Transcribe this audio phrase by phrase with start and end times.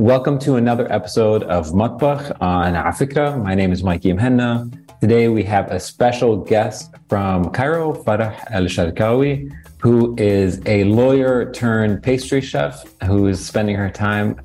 [0.00, 3.38] Welcome to another episode of Matbakh on Afikra.
[3.44, 4.72] My name is Mikey Muhanna.
[5.02, 11.52] Today we have a special guest from Cairo, Farah El Charkawy, who is a lawyer
[11.52, 14.40] turned pastry chef who is spending her time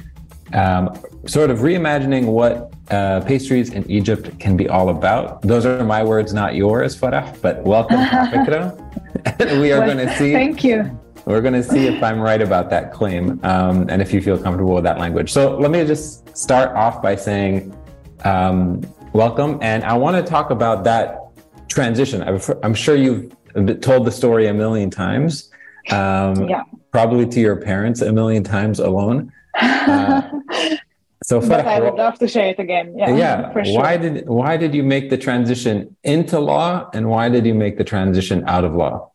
[0.52, 0.94] um,
[1.26, 5.42] sort of reimagining what uh, pastries in Egypt can be all about.
[5.42, 9.62] Those are my words, not yours, Farah, but welcome to Afikra.
[9.62, 10.34] we are going to see.
[10.34, 11.00] Thank you.
[11.26, 14.38] We're going to see if I'm right about that claim um, and if you feel
[14.38, 15.32] comfortable with that language.
[15.32, 17.76] So let me just start off by saying
[18.24, 19.58] um, welcome.
[19.62, 21.20] And I want to talk about that
[21.68, 22.22] transition.
[22.62, 23.34] I'm sure you've
[23.82, 25.50] told the story a million times,
[25.90, 26.62] um, yeah.
[26.92, 29.34] probably to your parents a million times alone.
[29.60, 30.30] Uh,
[31.24, 32.96] so but I would love to share it again.
[32.96, 33.52] Yeah, yeah.
[33.52, 33.80] For sure.
[33.80, 37.78] Why did why did you make the transition into law, and why did you make
[37.78, 39.12] the transition out of law?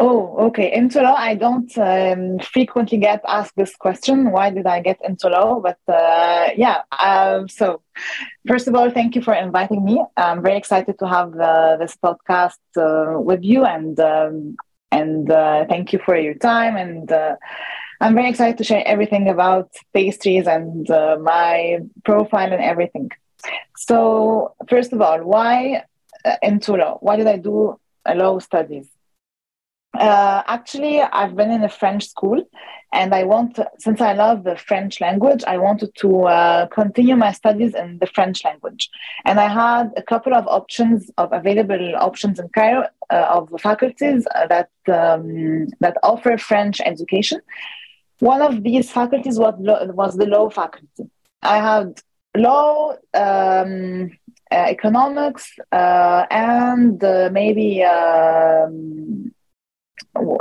[0.00, 0.72] Oh, okay.
[0.72, 4.30] Into law, I don't um, frequently get asked this question.
[4.30, 5.58] Why did I get into law?
[5.58, 7.82] But uh, yeah, um, so
[8.46, 10.00] first of all, thank you for inviting me.
[10.16, 14.56] I'm very excited to have uh, this podcast uh, with you, and um,
[14.92, 16.76] and uh, thank you for your time.
[16.76, 17.34] And uh,
[18.00, 23.10] I'm very excited to share everything about pastries and uh, my profile and everything.
[23.76, 25.82] So first of all, why
[26.40, 26.98] into law?
[27.00, 27.80] Why did I do
[28.14, 28.88] law studies?
[29.94, 32.42] Uh, actually, I've been in a French school,
[32.92, 37.32] and I want, since I love the French language, I wanted to uh, continue my
[37.32, 38.90] studies in the French language.
[39.24, 44.24] And I had a couple of options of available options in Cairo uh, of faculties
[44.48, 47.40] that um, that offer French education.
[48.20, 51.10] One of these faculties was was the law faculty.
[51.42, 52.00] I had
[52.36, 54.10] law, um,
[54.50, 57.82] uh, economics, uh, and uh, maybe.
[57.82, 59.32] Um,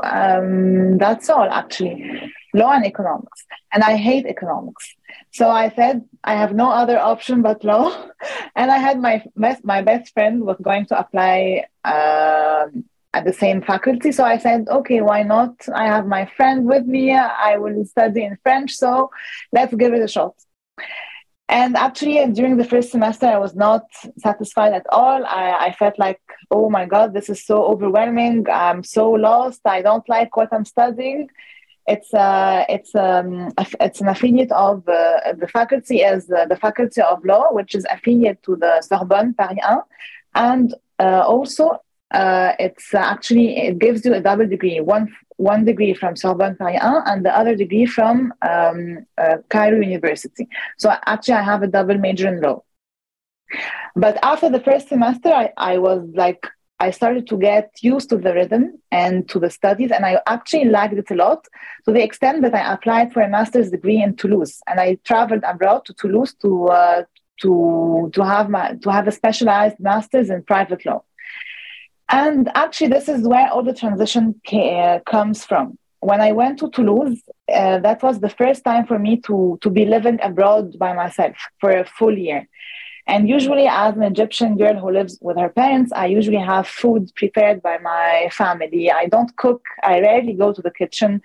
[0.03, 2.33] um, that's all actually.
[2.53, 3.45] Law and economics.
[3.73, 4.95] And i hate economics.
[5.31, 7.91] So i said i have no other option but law.
[8.55, 12.65] And i had my best my best friend was going to apply uh,
[13.13, 14.11] at the same faculty.
[14.11, 15.53] So i said okay why not?
[15.73, 17.13] I have my friend with me.
[17.13, 18.71] I will study in french.
[18.73, 19.11] So
[19.51, 20.33] let's give it a shot
[21.49, 23.85] and actually, during the first semester, I was not
[24.17, 25.25] satisfied at all.
[25.25, 26.19] I, I, felt like,
[26.51, 28.45] oh my God, this is so overwhelming.
[28.51, 29.61] I'm so lost.
[29.65, 31.29] I don't like what I'm studying.
[31.87, 37.01] It's uh, it's um, it's an affiliate of uh, the faculty as uh, the faculty
[37.01, 39.79] of law, which is affiliate to the Sorbonne Paris 1,
[40.35, 41.81] and uh, also
[42.11, 46.81] uh, it's actually it gives you a double degree one one degree from Sorbonne Paris
[46.83, 50.47] 1 and the other degree from um, uh, Cairo University.
[50.77, 52.63] So actually, I have a double major in law.
[53.95, 56.45] But after the first semester, I, I was like,
[56.79, 60.65] I started to get used to the rhythm and to the studies, and I actually
[60.65, 61.45] liked it a lot
[61.85, 65.43] to the extent that I applied for a master's degree in Toulouse, and I traveled
[65.43, 67.03] abroad to Toulouse to uh,
[67.41, 71.03] to to have my to have a specialized master's in private law.
[72.09, 75.77] And actually, this is where all the transition ca- comes from.
[75.99, 77.21] When I went to Toulouse,
[77.53, 81.35] uh, that was the first time for me to, to be living abroad by myself
[81.59, 82.47] for a full year.
[83.07, 87.11] And usually, as an Egyptian girl who lives with her parents, I usually have food
[87.15, 88.91] prepared by my family.
[88.91, 91.21] I don't cook, I rarely go to the kitchen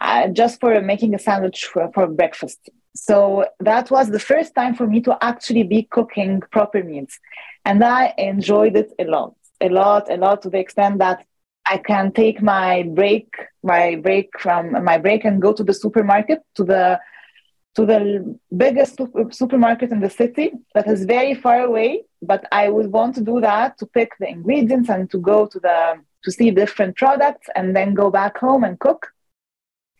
[0.00, 2.58] uh, just for making a sandwich for, for breakfast.
[2.94, 7.18] So that was the first time for me to actually be cooking proper meals.
[7.64, 11.24] And I enjoyed it a lot a lot, a lot to the extent that
[11.66, 13.28] I can take my break,
[13.62, 17.00] my break from my break and go to the supermarket, to the
[17.76, 19.00] to the biggest
[19.30, 22.02] supermarket in the city that is very far away.
[22.20, 25.60] But I would want to do that to pick the ingredients and to go to
[25.60, 25.94] the
[26.24, 29.08] to see different products and then go back home and cook.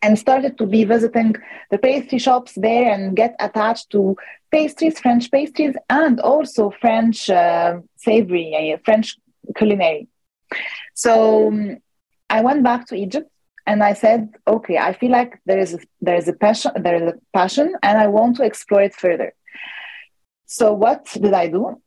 [0.03, 1.35] And started to be visiting
[1.69, 4.15] the pastry shops there and get attached to
[4.49, 9.17] pastries, French pastries, and also French uh, savory, uh, French
[9.55, 10.07] culinary.
[10.93, 11.77] So um,
[12.29, 13.29] I went back to Egypt
[13.65, 16.95] and I said, okay, I feel like there is a, there is a passion, there
[16.95, 19.33] is a passion, and I want to explore it further.
[20.45, 21.81] So what did I do?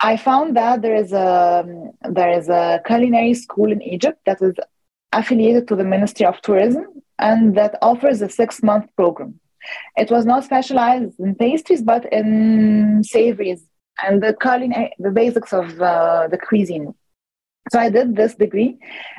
[0.00, 1.64] I found that there is a
[2.08, 4.54] there is a culinary school in Egypt that is
[5.12, 6.86] affiliated to the Ministry of Tourism
[7.18, 9.40] and that offers a six month program.
[9.96, 13.62] It was not specialized in pastries, but in savories
[14.02, 16.94] and the culinary, the basics of uh, the cuisine.
[17.70, 18.78] So I did this degree,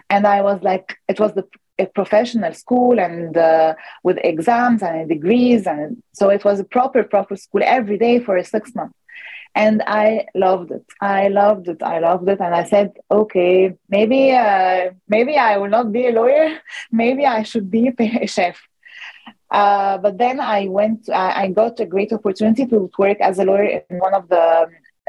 [0.09, 1.45] and I was like, it was the
[1.79, 7.03] a professional school and uh, with exams and degrees, and so it was a proper
[7.03, 8.95] proper school every day for six months.
[9.53, 10.85] And I loved it.
[11.01, 11.83] I loved it.
[11.83, 12.39] I loved it.
[12.39, 16.57] And I said, okay, maybe uh, maybe I will not be a lawyer.
[16.91, 18.57] Maybe I should be a chef.
[19.49, 23.81] Uh, but then I went, I, got a great opportunity to, work as a lawyer
[23.89, 24.67] in one of the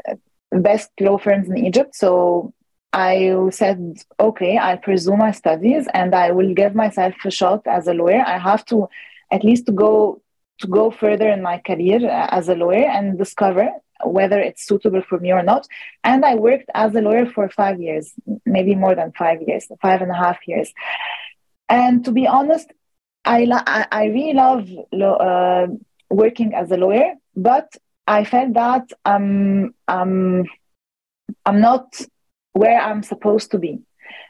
[0.09, 0.15] uh,
[0.51, 1.95] best law firms in Egypt.
[1.95, 2.53] So
[2.93, 7.87] I said, okay, I'll pursue my studies and I will give myself a shot as
[7.87, 8.23] a lawyer.
[8.25, 8.87] I have to
[9.31, 10.21] at least to go
[10.59, 13.69] to go further in my career as a lawyer and discover
[14.05, 15.67] whether it's suitable for me or not.
[16.03, 18.13] And I worked as a lawyer for five years,
[18.45, 20.71] maybe more than five years, five and a half years.
[21.69, 22.71] And to be honest,
[23.25, 25.67] I, I, I really love uh,
[26.09, 27.75] working as a lawyer, but
[28.05, 30.43] I felt that um, um,
[31.45, 31.99] I'm not
[32.53, 33.79] where I'm supposed to be.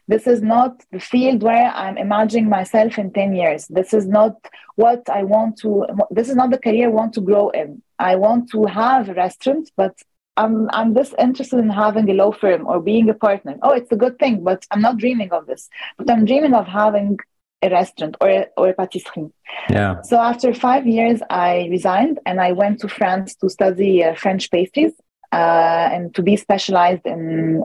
[0.08, 3.68] This is not the field where I'm imagining myself in 10 years.
[3.68, 4.36] This is not
[4.76, 7.82] what I want to, this is not the career I want to grow in.
[8.00, 9.96] I want to have a restaurant, but
[10.36, 13.58] I'm, I'm this interested in having a law firm or being a partner.
[13.62, 15.70] Oh, it's a good thing, but I'm not dreaming of this.
[15.98, 17.20] But I'm dreaming of having
[17.62, 19.32] a restaurant or a, or a patisserie.
[19.70, 20.02] Yeah.
[20.02, 24.52] So after five years, I resigned and I went to France to study uh, French
[24.52, 24.94] pastries
[25.32, 27.64] uh, and to be specialized in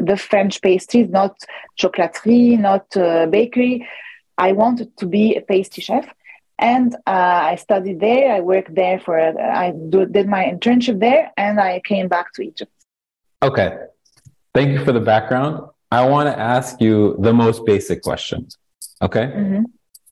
[0.00, 1.36] the French pastries, not
[1.78, 3.88] chocolaterie, not uh, bakery.
[4.38, 6.08] I wanted to be a pastry chef.
[6.58, 8.32] And uh, I studied there.
[8.32, 12.42] I worked there for, I do, did my internship there, and I came back to
[12.42, 12.72] Egypt.
[13.42, 13.76] Okay.
[14.54, 15.68] Thank you for the background.
[15.90, 18.48] I want to ask you the most basic question.
[19.00, 19.26] Okay.
[19.26, 19.64] Mm-hmm.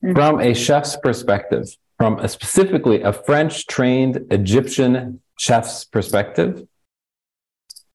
[0.03, 0.13] Mm-hmm.
[0.13, 1.65] From a chef's perspective,
[1.97, 6.67] from a specifically a French trained Egyptian chef's perspective,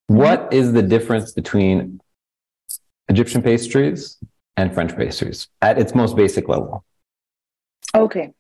[0.06, 2.00] what is the difference between
[3.08, 4.18] Egyptian pastries
[4.56, 6.84] and French pastries at its most basic level?
[7.94, 8.32] Okay.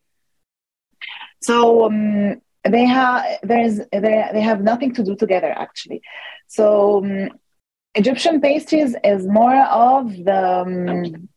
[1.42, 6.02] So um, they have there's they, they have nothing to do together actually.
[6.48, 7.30] So um,
[7.94, 11.28] Egyptian pastries is more of the um,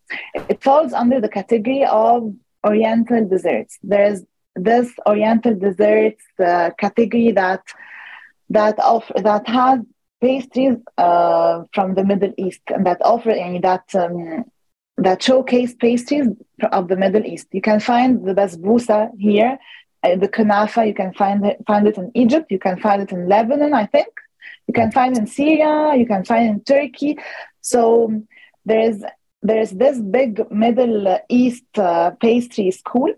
[0.49, 2.33] it falls under the category of
[2.65, 3.77] Oriental desserts.
[3.83, 4.23] There's
[4.55, 7.61] this Oriental desserts uh, category that
[8.49, 9.79] that of that has
[10.21, 14.45] pastries uh, from the Middle East and that offer any that um,
[14.97, 16.27] that showcase pastries
[16.71, 17.47] of the Middle East.
[17.51, 19.57] You can find the basbousa here,
[20.03, 20.87] uh, the kunafa.
[20.87, 22.51] You can find it, find it in Egypt.
[22.51, 24.09] You can find it in Lebanon, I think.
[24.67, 25.95] You can find in Syria.
[25.95, 27.17] You can find in Turkey.
[27.61, 28.21] So
[28.65, 29.03] there is
[29.41, 33.13] there is this big Middle East uh, pastry school,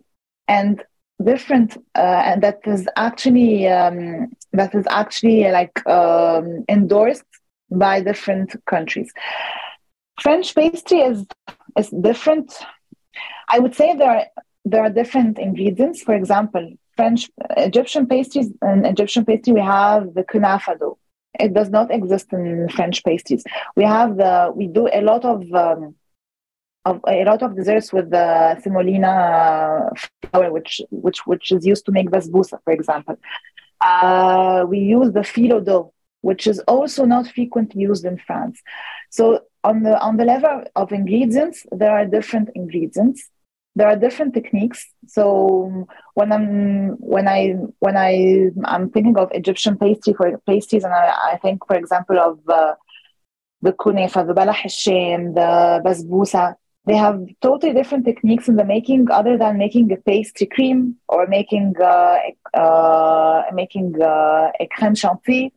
[0.47, 0.83] and
[1.23, 7.23] different uh, and that is actually um, that is actually like um, endorsed
[7.69, 9.11] by different countries.
[10.21, 11.25] French pastry is
[11.77, 12.53] is different.
[13.47, 14.25] I would say there are
[14.65, 16.03] there are different ingredients.
[16.03, 20.97] For example french egyptian pastries and egyptian pastry we have the kunafa dough.
[21.39, 23.43] It does not exist in french pastries.
[23.75, 25.95] We have the we do a lot of um,
[26.85, 31.91] of a lot of desserts with the semolina flour, which which which is used to
[31.91, 33.15] make basbousa, for example.
[33.81, 38.61] Uh, we use the phyllo dough, which is also not frequently used in France.
[39.09, 43.29] So on the on the level of ingredients, there are different ingredients.
[43.75, 44.85] There are different techniques.
[45.07, 50.93] So when I'm when I when I I'm thinking of Egyptian pastry for pastries, and
[50.93, 52.75] I, I think, for example, of uh,
[53.61, 54.63] the kunefa, the balach
[55.33, 56.55] the basbousa
[56.85, 61.27] they have totally different techniques in the making other than making a pastry cream or
[61.27, 62.17] making uh,
[62.53, 65.53] uh, making uh, a crème chantilly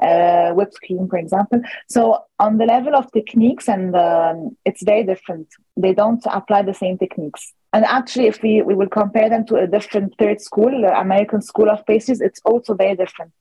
[0.00, 1.60] uh, whipped cream for example.
[1.88, 5.48] So on the level of techniques and um, it's very different.
[5.76, 7.52] They don't apply the same techniques.
[7.74, 11.42] And actually if we, we will compare them to a different third school the american
[11.42, 13.32] school of pastries it's also very different.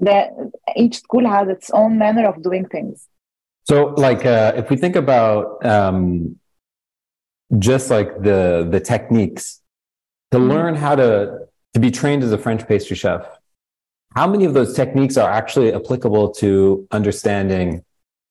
[0.00, 0.30] That
[0.76, 3.06] each school has its own manner of doing things.
[3.62, 6.36] So like uh, if we think about um
[7.58, 9.60] just like the the techniques
[10.32, 10.48] to mm-hmm.
[10.48, 13.26] learn how to to be trained as a French pastry chef.
[14.14, 17.84] How many of those techniques are actually applicable to understanding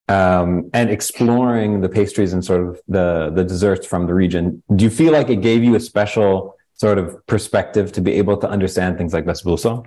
[0.07, 4.63] um, and exploring the pastries and sort of the the desserts from the region?
[4.75, 8.37] Do you feel like it gave you a special sort of perspective to be able
[8.37, 9.85] to understand things like basbousa?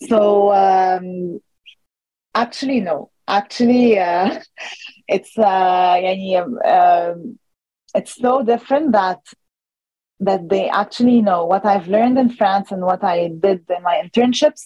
[0.00, 1.40] So um,
[2.34, 3.10] actually, no.
[3.28, 4.40] Actually, uh,
[5.08, 6.00] it's uh,
[6.64, 7.38] um,
[7.96, 9.20] it's so different that
[10.20, 14.00] that they actually know what I've learned in France and what I did in my
[14.04, 14.62] internships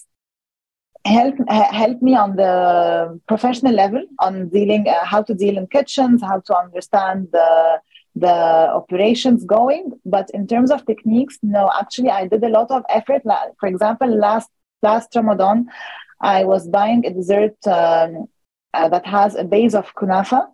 [1.05, 6.21] help help me on the professional level on dealing uh, how to deal in kitchens,
[6.21, 7.79] how to understand the
[8.15, 8.27] the
[8.81, 9.91] operations going.
[10.05, 13.23] But in terms of techniques, no, actually I did a lot of effort.
[13.59, 14.49] For example, last
[14.83, 15.67] last Ramadan,
[16.21, 18.27] I was buying a dessert um,
[18.73, 20.47] uh, that has a base of kunafa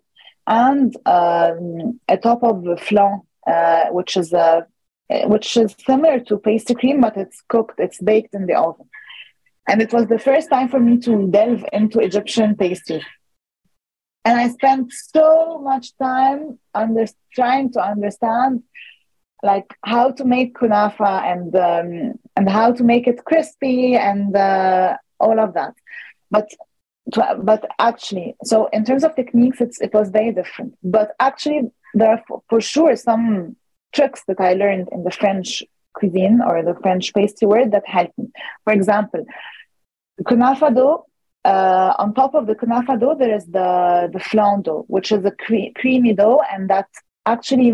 [0.48, 4.66] and um, a top of flan, uh, which is a
[5.10, 8.88] eh, which is similar to pastry cream, but it's cooked, it's baked in the oven.
[9.68, 13.04] And it was the first time for me to delve into Egyptian pastries.
[14.24, 18.62] And I spent so much time under, trying to understand
[19.42, 24.96] like how to make kunafa and um, and how to make it crispy and uh,
[25.20, 25.74] all of that.
[26.30, 26.48] But
[27.42, 30.74] but actually, so in terms of techniques, it's it was very different.
[30.82, 33.56] But actually, there are for, for sure some
[33.94, 35.62] tricks that I learned in the French
[35.94, 38.28] cuisine or the French pastry world that helped me.
[38.64, 39.24] For example,
[40.22, 41.04] kunafa dough.
[41.44, 45.24] Uh, on top of the kunafa dough, there is the the flan dough, which is
[45.24, 46.88] a cre- creamy dough, and that
[47.24, 47.70] actually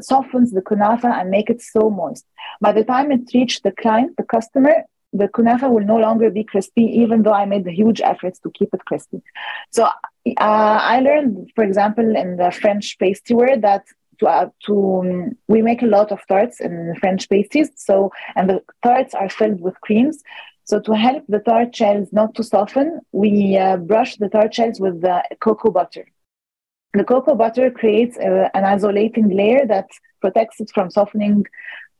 [0.00, 2.26] softens the kunafa and make it so moist.
[2.60, 6.44] By the time it reached the client, the customer, the kunafa will no longer be
[6.44, 9.22] crispy, even though I made huge efforts to keep it crispy.
[9.70, 13.84] So uh, I learned, for example, in the French pastry world that
[14.18, 17.70] to, uh, to um, we make a lot of tarts in French pastries.
[17.76, 20.22] So and the tarts are filled with creams.
[20.64, 24.80] So to help the tart shells not to soften, we uh, brush the tart shells
[24.80, 26.06] with the cocoa butter.
[26.94, 29.88] The cocoa butter creates a, an isolating layer that
[30.20, 31.44] protects it from softening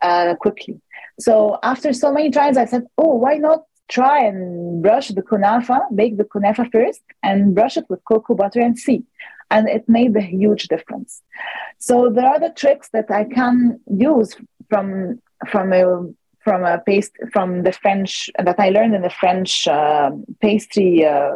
[0.01, 0.81] uh, quickly.
[1.19, 5.81] So after so many tries, I said, oh, why not try and brush the kunafa,
[5.95, 9.05] bake the kunafa first, and brush it with cocoa butter and see.
[9.51, 11.23] And it made a huge difference.
[11.79, 14.35] So there are the tricks that I can use
[14.69, 16.09] from from a
[16.41, 21.33] from a paste from the French that I learned in the French uh, pastry uh,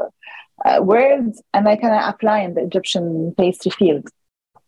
[0.64, 4.08] uh, world, and I can apply in the Egyptian pastry field.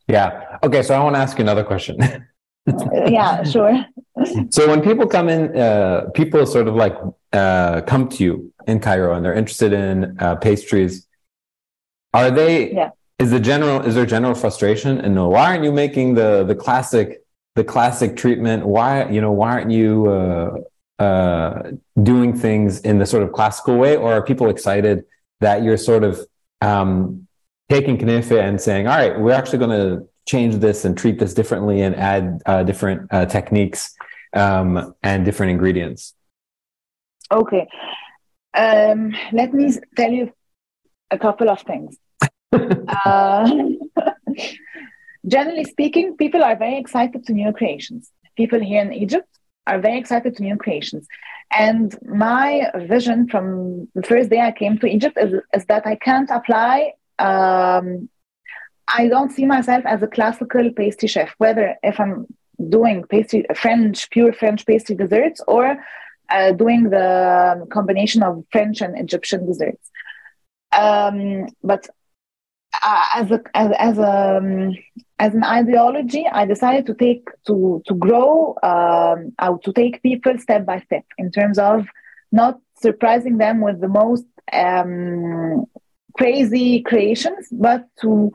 [0.06, 0.58] Yeah.
[0.62, 0.82] Okay.
[0.82, 1.98] So I want to ask you another question.
[3.06, 3.86] yeah, sure.
[4.50, 6.96] so when people come in, uh, people sort of like
[7.32, 11.06] uh, come to you in Cairo and they're interested in uh, pastries.
[12.12, 12.72] Are they?
[12.72, 12.90] Yeah.
[13.18, 15.28] Is the general is there general frustration and no?
[15.28, 17.22] Why aren't you making the the classic
[17.54, 18.66] the classic treatment?
[18.66, 23.76] Why you know why aren't you uh, uh, doing things in the sort of classical
[23.76, 23.96] way?
[23.96, 25.04] Or are people excited
[25.40, 26.20] that you're sort of
[26.62, 27.26] um,
[27.68, 31.34] taking knife and saying, all right, we're actually going to change this and treat this
[31.34, 33.96] differently and add uh, different uh, techniques
[34.32, 36.14] um, and different ingredients?
[37.30, 37.68] Okay.
[38.54, 40.32] Um, let me tell you
[41.10, 41.96] a couple of things.
[42.52, 43.50] uh,
[45.26, 48.10] generally speaking, people are very excited to new creations.
[48.37, 49.28] People here in Egypt
[49.66, 51.06] are very excited to new creations.
[51.52, 55.96] And my vision from the first day I came to Egypt is, is that I
[55.96, 58.08] can't apply um,
[58.92, 62.26] I don't see myself as a classical pastry chef, whether if I'm
[62.68, 65.76] doing pastry, French, pure French pastry desserts, or
[66.30, 69.90] uh, doing the combination of French and Egyptian desserts.
[70.72, 71.88] Um, but
[72.82, 74.74] uh, as a as, as a um,
[75.18, 79.32] as an ideology, I decided to take to to grow um,
[79.64, 81.86] to take people step by step in terms of
[82.32, 85.66] not surprising them with the most um,
[86.16, 88.32] crazy creations, but to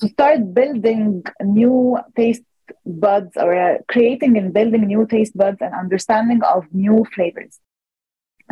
[0.00, 2.42] to start building new taste
[2.86, 7.58] buds or uh, creating and building new taste buds and understanding of new flavors.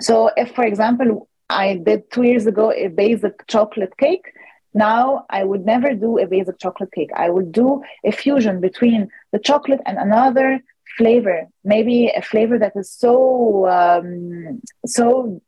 [0.01, 4.33] So, if for example, I did two years ago a basic chocolate cake,
[4.73, 7.11] now I would never do a basic chocolate cake.
[7.15, 10.61] I would do a fusion between the chocolate and another
[10.97, 15.41] flavor, maybe a flavor that is so um, so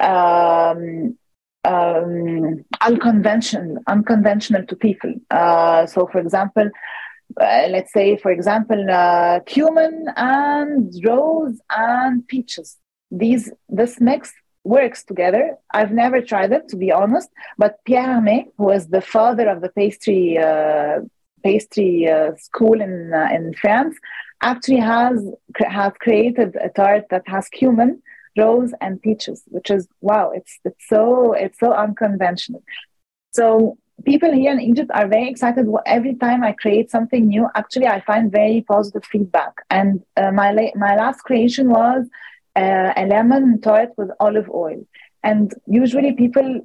[0.00, 1.16] um,
[1.64, 5.14] um, unconventional, unconventional to people.
[5.30, 6.70] Uh, so, for example,
[7.38, 12.76] let's say, for example, uh, cumin and rose and peaches.
[13.10, 14.32] These this mix
[14.64, 15.56] works together.
[15.72, 17.28] I've never tried it, to be honest.
[17.56, 21.00] But Pierre Hermé, who is the father of the pastry uh,
[21.42, 23.96] pastry uh, school in uh, in France,
[24.42, 25.16] actually has
[25.66, 28.02] has created a tart that has cumin
[28.36, 32.62] rose and peaches, which is wow, it's it's so it's so unconventional.
[33.32, 37.48] So people here in Egypt are very excited every time I create something new.
[37.54, 39.52] Actually, I find very positive feedback.
[39.70, 42.06] And uh, my la- my last creation was
[42.56, 44.86] uh, a lemon tart with olive oil.
[45.22, 46.60] And usually people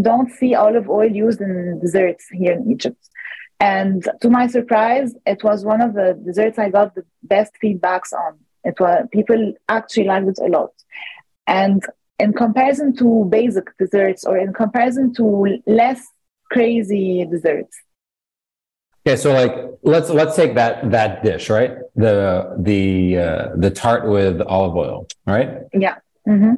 [0.00, 3.08] don't see olive oil used in desserts here in Egypt.
[3.58, 8.12] And to my surprise, it was one of the desserts I got the best feedbacks
[8.12, 8.38] on.
[8.64, 10.70] It was people actually liked it a lot.
[11.46, 11.82] And
[12.18, 16.06] in comparison to basic desserts or in comparison to less
[16.50, 17.76] crazy desserts.
[19.06, 21.78] Okay, so like let's let's take that that dish, right?
[21.96, 25.62] The the uh, the tart with olive oil, right?
[25.72, 25.96] Yeah.
[26.28, 26.54] Mm-hmm.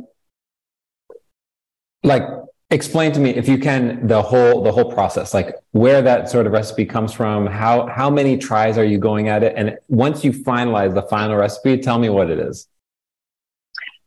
[2.02, 2.24] Like
[2.72, 6.46] explain to me if you can the whole the whole process like where that sort
[6.46, 10.24] of recipe comes from how how many tries are you going at it and once
[10.24, 12.66] you finalize the final recipe tell me what it is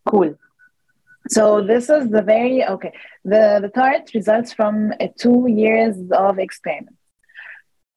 [0.09, 0.35] cool
[1.27, 2.93] so this is the very okay.
[3.23, 6.97] The the tart results from uh, two years of experiment.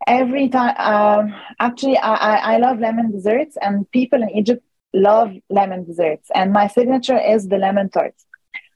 [0.06, 5.84] Every time um, actually I, I love lemon desserts and people in egypt love lemon
[5.84, 6.30] desserts.
[6.34, 8.14] And my signature is the lemon tart.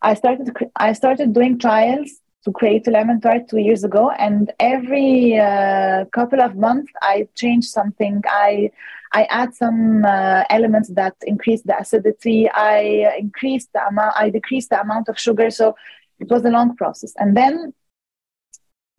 [0.03, 2.11] I started I started doing trials
[2.45, 7.29] to create a lemon tart two years ago, and every uh, couple of months I
[7.37, 8.21] change something.
[8.27, 8.73] I
[9.13, 12.51] I add some uh, elements that increase the acidity.
[12.51, 14.15] I increase the amount.
[14.17, 15.51] I decrease the amount of sugar.
[15.51, 15.77] So
[16.19, 17.75] it was a long process, and then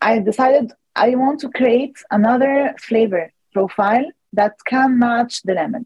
[0.01, 5.85] I decided I want to create another flavor profile that can match the lemon.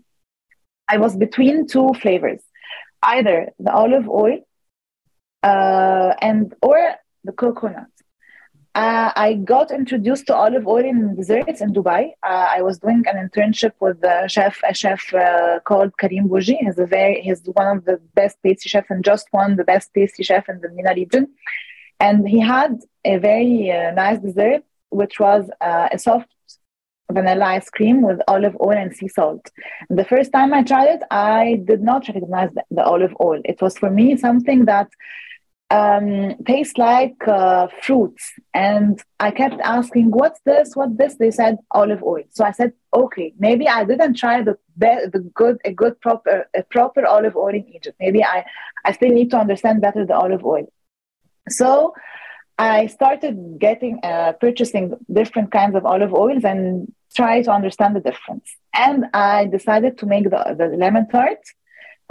[0.90, 2.42] I was between two flavors,
[3.04, 4.40] either the olive oil
[5.44, 7.88] uh, and or the coconut.
[8.76, 12.12] Uh, I got introduced to olive oil in desserts in Dubai.
[12.22, 16.58] Uh, I was doing an internship with a chef, a chef uh, called Karim Bourgi.
[16.60, 19.94] He's a very, he's one of the best pastry chefs and just won the best
[19.94, 21.28] pastry chef in the MENA region.
[22.00, 26.30] And he had a very uh, nice dessert, which was uh, a soft
[27.12, 29.50] vanilla ice cream with olive oil and sea salt.
[29.90, 33.42] The first time I tried it, I did not recognize the, the olive oil.
[33.46, 34.90] It was for me something that
[35.70, 38.32] um, taste like uh, fruits.
[38.54, 40.76] And I kept asking, what's this?
[40.76, 41.16] What's this?
[41.16, 42.24] They said olive oil.
[42.30, 46.46] So I said, okay, maybe I didn't try the be- the good a good proper
[46.56, 47.98] a proper olive oil in Egypt.
[48.00, 48.46] Maybe I
[48.86, 50.72] I still need to understand better the olive oil.
[51.50, 51.94] So
[52.58, 58.00] I started getting uh, purchasing different kinds of olive oils and try to understand the
[58.00, 58.50] difference.
[58.74, 61.40] And I decided to make the, the lemon tart,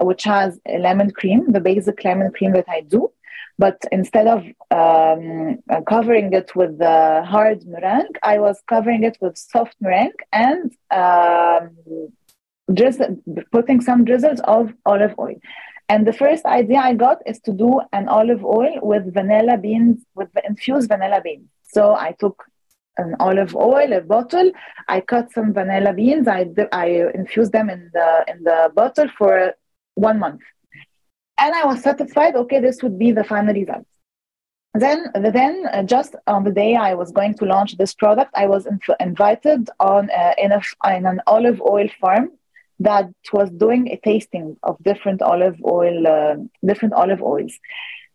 [0.00, 3.10] which has lemon cream, the basic lemon cream that I do
[3.58, 5.58] but instead of um,
[5.88, 11.70] covering it with the hard meringue, I was covering it with soft meringue and um,
[13.52, 15.36] putting some drizzles of olive oil.
[15.88, 20.04] And the first idea I got is to do an olive oil with vanilla beans,
[20.14, 21.48] with infused vanilla beans.
[21.62, 22.42] So I took
[22.98, 24.50] an olive oil, a bottle.
[24.88, 26.26] I cut some vanilla beans.
[26.28, 29.54] I I infused them in the in the bottle for
[29.94, 30.40] one month
[31.38, 32.34] and I was satisfied.
[32.36, 33.86] Okay, this would be the final result.
[34.74, 38.46] Then, then uh, just on the day I was going to launch this product, I
[38.46, 40.60] was inv- invited on uh, in, a,
[40.94, 42.30] in an olive oil farm
[42.80, 47.58] that was doing a tasting of different olive oil, uh, different olive oils,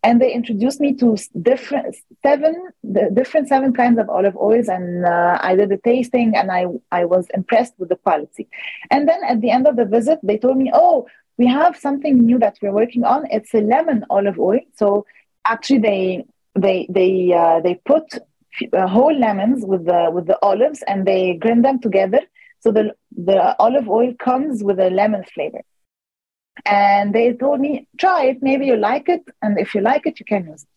[0.03, 2.69] and they introduced me to different seven,
[3.13, 7.05] different seven kinds of olive oils, and uh, I did the tasting, and I I
[7.05, 8.47] was impressed with the quality.
[8.91, 11.07] And then at the end of the visit, they told me, "Oh,
[11.37, 13.25] we have something new that we're working on.
[13.31, 14.59] It's a lemon olive oil.
[14.75, 15.05] So
[15.45, 18.19] actually, they they they uh, they put
[18.73, 22.21] uh, whole lemons with the with the olives and they grind them together.
[22.59, 25.61] So the the olive oil comes with a lemon flavor.
[26.65, 28.37] And they told me, try it.
[28.41, 30.69] Maybe you like it, and if you like it, you can use it.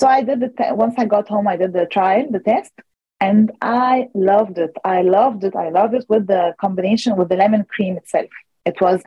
[0.00, 2.72] So I did the te- once I got home, I did the trial, the test,
[3.20, 4.72] and I loved it.
[4.82, 5.54] I loved it.
[5.54, 8.30] I loved it with the combination with the lemon cream itself.
[8.64, 9.02] It was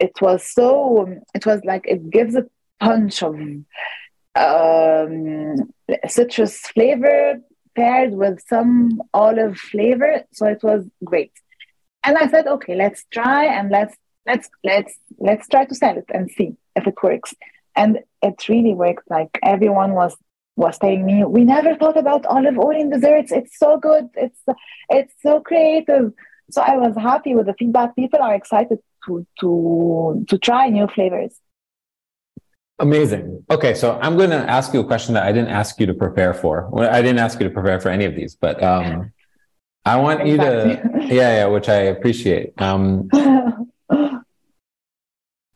[0.00, 2.46] it was so it was like it gives a
[2.80, 3.34] punch of
[4.36, 5.56] um,
[6.06, 7.40] citrus flavor
[7.74, 10.22] paired with some olive flavor.
[10.32, 11.32] So it was great.
[12.04, 16.08] And i said okay let's try and let's let's let's let's try to sell it
[16.12, 17.34] and see if it works.
[17.74, 19.10] And it really worked.
[19.10, 20.16] Like everyone was
[20.56, 23.32] was telling me we never thought about olive oil in desserts.
[23.32, 24.08] It's so good.
[24.14, 24.40] It's
[24.88, 26.12] it's so creative.
[26.50, 27.96] So i was happy with the feedback.
[27.96, 31.40] People are excited to to to try new flavors.
[32.78, 33.42] Amazing.
[33.50, 35.94] Okay, so I'm going to ask you a question that I didn't ask you to
[35.94, 36.68] prepare for.
[36.70, 39.12] Well, I didn't ask you to prepare for any of these, but um,
[39.86, 42.52] I want you to, yeah, yeah, which I appreciate.
[42.60, 43.08] Um,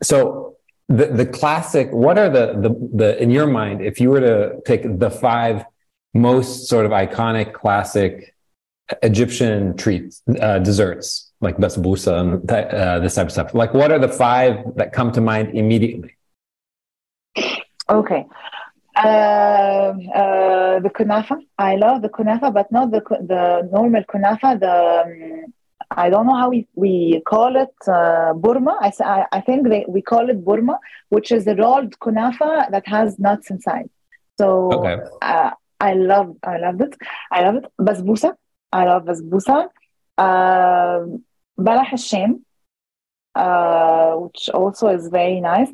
[0.03, 0.57] so
[0.89, 1.91] the the classic.
[1.91, 3.81] What are the the the in your mind?
[3.81, 5.63] If you were to pick the five
[6.13, 8.35] most sort of iconic classic
[9.03, 13.53] Egyptian treats, uh, desserts, like basbousa and that, uh, this type of stuff?
[13.53, 16.15] Like, what are the five that come to mind immediately?
[17.89, 18.25] Okay.
[18.95, 21.37] Uh, uh, the kunafa.
[21.57, 23.01] I love the kunafa, but not the
[23.31, 24.59] the normal kunafa.
[24.59, 25.53] The um,
[25.91, 28.77] I don't know how we, we call it uh, burma.
[28.81, 33.19] I, I think they, we call it burma, which is a rolled kunafa that has
[33.19, 33.89] nuts inside.
[34.37, 35.01] So okay.
[35.21, 36.95] uh, I love I love it.
[37.31, 37.65] I love it.
[37.79, 38.35] Basbousa.
[38.71, 39.67] I love basbousa.
[40.17, 41.05] Uh,
[41.59, 42.45] Balach Hashem,
[43.35, 45.71] uh, which also is very nice.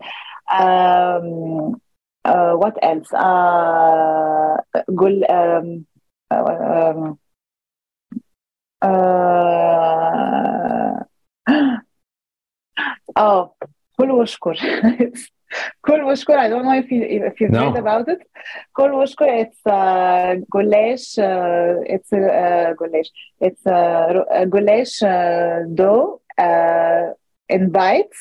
[0.50, 1.82] Um,
[2.26, 3.12] uh, what else?
[3.14, 4.58] Uh,
[4.94, 5.86] gul, um,
[6.32, 7.20] um,
[8.82, 9.28] uh,
[13.16, 13.56] oh,
[13.98, 14.56] كل وشكر.
[15.86, 17.74] Kolvoshkur, I don't know if you if you've no.
[17.74, 18.20] about it.
[18.78, 21.18] Kolvoshkur, it's a goulash.
[21.18, 23.10] Uh, it's a uh, goulash.
[23.40, 27.14] It's a, a goulash uh, dough uh,
[27.48, 28.20] in bites,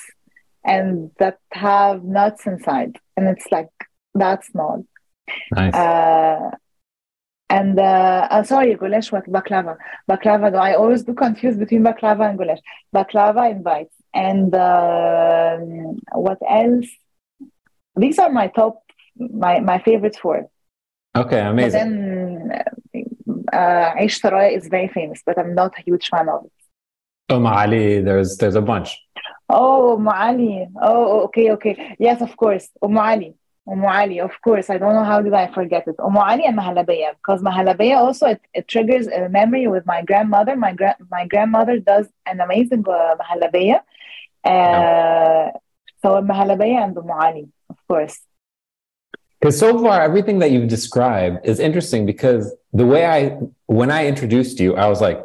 [0.65, 3.71] and that have nuts inside, and it's like
[4.15, 4.85] that small.
[5.53, 5.75] Nice.
[5.75, 6.51] Uh,
[7.49, 9.77] and uh, oh, sorry, goulash with baklava.
[10.09, 12.61] Baklava, though I always do confuse between baklava and goulash.
[12.95, 15.57] Baklava in bites, and uh,
[16.13, 16.87] what else?
[17.97, 18.83] These are my top,
[19.19, 20.49] my my favorite four.
[21.17, 21.81] okay, But amazing.
[21.81, 22.53] then
[23.53, 26.53] uh, Aish Saraya is very famous, but I'm not a huge fan of it.
[27.29, 28.91] Oh, Ali, there's there's a bunch.
[29.49, 30.69] Oh, Umm Ali.
[30.83, 31.97] Oh, okay, okay.
[31.99, 32.69] Yes, of course.
[32.83, 33.35] Ali.
[33.69, 34.71] Umm Ali, of course.
[34.71, 35.97] I don't know how did I forget it.
[35.99, 37.11] Umm Ali and Mahalabiya.
[37.19, 40.55] Because Mahalabiya also, it, it triggers a memory with my grandmother.
[40.57, 43.81] My, gra- my grandmother does an amazing uh, Mahalabiya.
[44.45, 45.51] Uh,
[46.03, 47.56] So Mahalabiya and Ali, of
[47.87, 48.21] course.
[49.41, 54.07] Because so far, everything that you've described is interesting because the way I, when I
[54.07, 55.23] introduced you, I was like,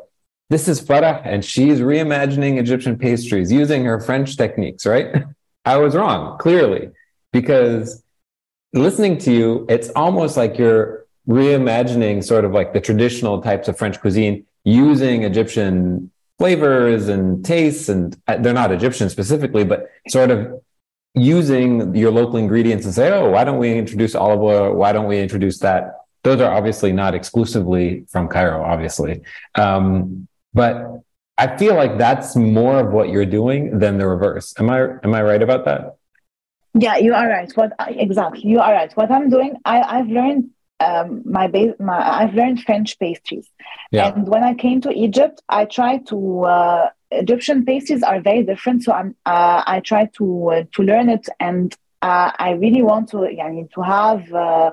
[0.49, 5.23] this is Farah and she's reimagining Egyptian pastries using her French techniques, right?
[5.65, 6.89] I was wrong, clearly,
[7.31, 8.03] because
[8.73, 13.77] listening to you, it's almost like you're reimagining sort of like the traditional types of
[13.77, 17.89] French cuisine using Egyptian flavors and tastes.
[17.89, 20.61] And uh, they're not Egyptian specifically, but sort of
[21.13, 24.73] using your local ingredients and say, oh, why don't we introduce olive oil?
[24.73, 25.97] Why don't we introduce that?
[26.23, 29.21] Those are obviously not exclusively from Cairo, obviously.
[29.55, 31.01] Um, but
[31.37, 34.53] I feel like that's more of what you're doing than the reverse.
[34.59, 35.95] Am I am I right about that?
[36.73, 37.51] Yeah, you are right.
[37.55, 38.41] What exactly?
[38.45, 38.91] You are right.
[38.95, 41.73] What I'm doing, I I've learned um, my base.
[41.79, 43.47] My I've learned French pastries,
[43.91, 44.13] Yeah.
[44.13, 46.43] and when I came to Egypt, I tried to.
[46.45, 49.15] Uh, Egyptian pastries are very different, so I'm.
[49.25, 53.17] Uh, I try to uh, to learn it, and uh, I really want to.
[53.17, 54.33] Yani, to have.
[54.33, 54.71] Uh,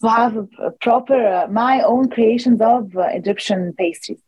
[0.00, 0.46] to have
[0.80, 4.20] proper uh, my own creations of uh, Egyptian pastries,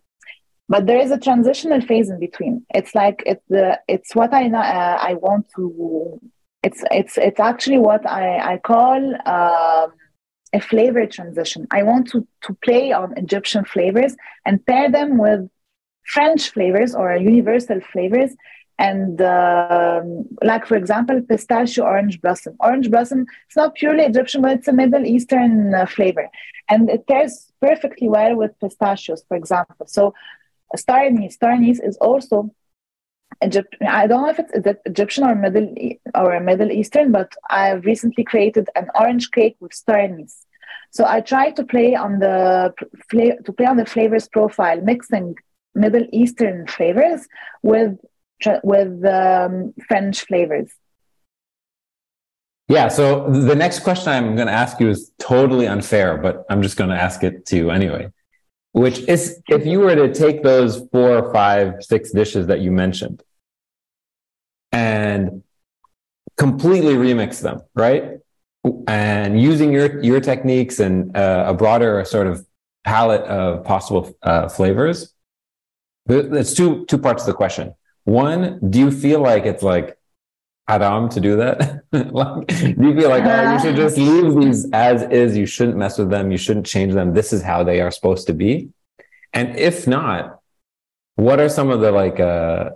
[0.69, 2.67] but there is a transitional phase in between.
[2.75, 6.21] It's like it's the it's what I I want to
[6.63, 9.93] it's it's it's actually what I I call um,
[10.53, 11.67] a flavor transition.
[11.71, 15.49] I want to to play on Egyptian flavors and pair them with
[16.13, 18.33] French flavors or universal flavors.
[18.79, 22.57] And um, like for example, pistachio orange blossom.
[22.61, 23.27] Orange blossom.
[23.47, 26.31] It's not purely Egyptian, but it's a Middle Eastern uh, flavor,
[26.71, 29.87] and it pairs perfectly well with pistachios, for example.
[29.87, 30.15] So,
[30.77, 31.35] star anise.
[31.35, 32.55] Star anise is also
[33.45, 33.77] Egypt.
[33.87, 35.75] I don't know if it's Egyptian or Middle
[36.15, 40.47] or Middle Eastern, but I've recently created an orange cake with star anise.
[40.91, 42.73] So I try to play on the
[43.45, 45.37] to play on the flavors profile, mixing
[45.75, 47.27] Middle Eastern flavors
[47.63, 47.99] with
[48.63, 50.71] with um, French flavors.
[52.69, 52.89] Yeah.
[52.89, 56.77] So the next question I'm going to ask you is totally unfair, but I'm just
[56.77, 58.13] going to ask it to you anyway.
[58.73, 63.25] Which is, if you were to take those four, five, six dishes that you mentioned
[64.71, 65.43] and
[66.37, 68.19] completely remix them, right?
[68.87, 72.47] And using your your techniques and uh, a broader sort of
[72.85, 75.13] palette of possible uh, flavors.
[76.07, 77.75] There's two two parts of the question.
[78.05, 79.97] One, do you feel like it's like
[80.67, 81.85] haram to do that?
[81.93, 85.37] like, do you feel like oh, you should just leave these as is?
[85.37, 86.31] You shouldn't mess with them.
[86.31, 87.15] You shouldn't change them.
[87.15, 88.71] This is how they are supposed to be.
[89.33, 90.41] And if not,
[91.17, 92.19] what are some of the like?
[92.19, 92.71] Uh,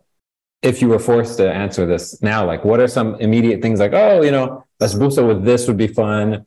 [0.63, 3.93] if you were forced to answer this now, like what are some immediate things like,
[3.93, 6.47] oh, you know, basbousa with this would be fun.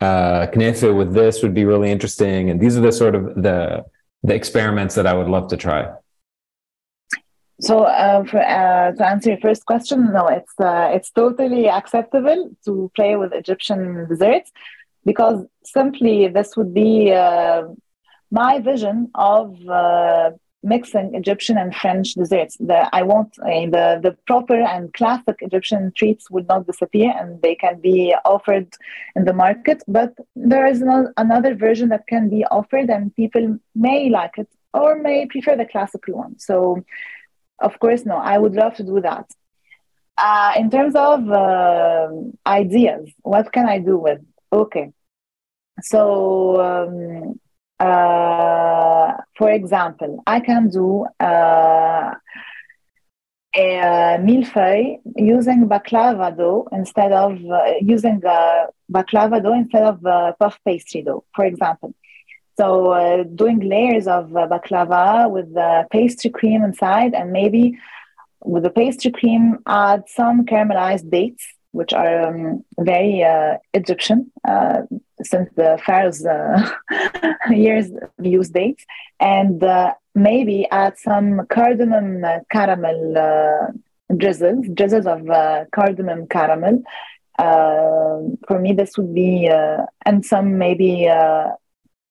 [0.00, 2.50] Uh, knefe with this would be really interesting.
[2.50, 3.84] And these are the sort of the
[4.22, 5.88] the experiments that I would love to try.
[7.60, 12.50] So uh, for, uh, to answer your first question, no, it's uh, it's totally acceptable
[12.66, 14.52] to play with Egyptian desserts
[15.04, 17.10] because simply this would be
[18.30, 19.56] my vision of
[20.66, 22.56] mixing Egyptian and French desserts.
[22.58, 27.40] The, I want uh, the the proper and classic Egyptian treats would not disappear, and
[27.40, 28.68] they can be offered
[29.14, 29.82] in the market.
[29.86, 34.48] But there is no, another version that can be offered, and people may like it
[34.74, 36.38] or may prefer the classical one.
[36.38, 36.84] So,
[37.60, 39.26] of course, no, I would love to do that.
[40.18, 42.08] Uh, in terms of uh,
[42.46, 44.20] ideas, what can I do with?
[44.52, 44.92] Okay,
[45.82, 46.60] so.
[46.60, 47.40] Um,
[47.78, 52.14] uh, for example, I can do uh,
[53.54, 60.58] a millefeuille using baklava dough instead of uh, using uh, baklava dough instead of puff
[60.64, 61.94] pastry dough, for example.
[62.56, 67.78] So uh, doing layers of uh, baklava with the pastry cream inside, and maybe
[68.44, 74.82] with the pastry cream, add some caramelized dates, which are um, very uh, Egyptian uh,
[75.22, 76.70] since the pharaohs' uh,
[77.50, 77.90] years
[78.22, 78.84] use dates,
[79.20, 83.74] and uh, maybe add some cardamom caramel
[84.16, 85.26] drizzles, drizzles of
[85.72, 86.82] cardamom caramel.
[87.36, 89.46] for me, this would be,
[90.06, 91.06] and some maybe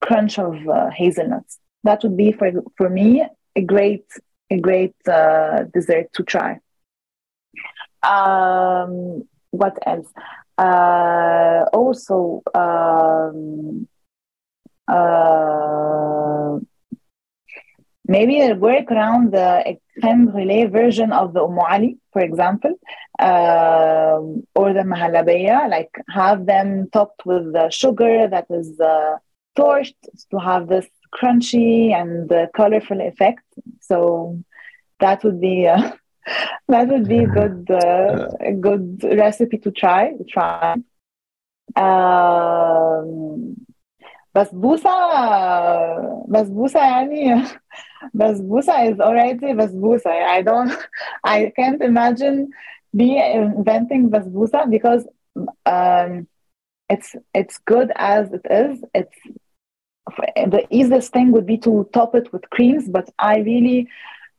[0.02, 1.60] crunch of uh, hazelnuts.
[1.84, 4.06] That would be for for me a great
[4.50, 6.60] a great uh, dessert to try.
[8.04, 10.08] Um, what else?
[10.58, 13.88] Uh, also, um,
[14.88, 16.60] uh,
[18.08, 22.74] maybe a work around the crème brûlée version of the Umm Ali, for example,
[23.20, 24.20] uh,
[24.56, 29.18] or the mahalabeya, like have them topped with the sugar that is uh,
[29.57, 29.95] torched
[30.31, 33.45] to have this crunchy and uh, colorful effect.
[33.81, 34.43] So
[35.01, 35.93] that would be uh,
[36.69, 40.13] that would be a good uh, a good recipe to try.
[40.29, 40.77] Try.
[41.77, 43.57] Um,
[44.35, 44.91] بسبوسة
[46.29, 47.43] بسبوسة يعني
[48.15, 50.73] بسبوسة is already بسبوسة I don't
[51.25, 52.51] I can't imagine
[52.97, 55.07] be inventing بسبوسة because
[55.67, 56.29] um,
[56.89, 59.19] it's it's good as it is it's
[60.08, 63.88] the easiest thing would be to top it with creams, but I really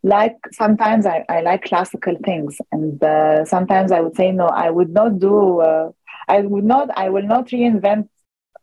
[0.02, 4.70] like sometimes I, I like classical things, and uh, sometimes I would say no, I
[4.70, 5.60] would not do.
[5.60, 5.90] Uh,
[6.28, 6.90] I would not.
[6.96, 8.08] I will not reinvent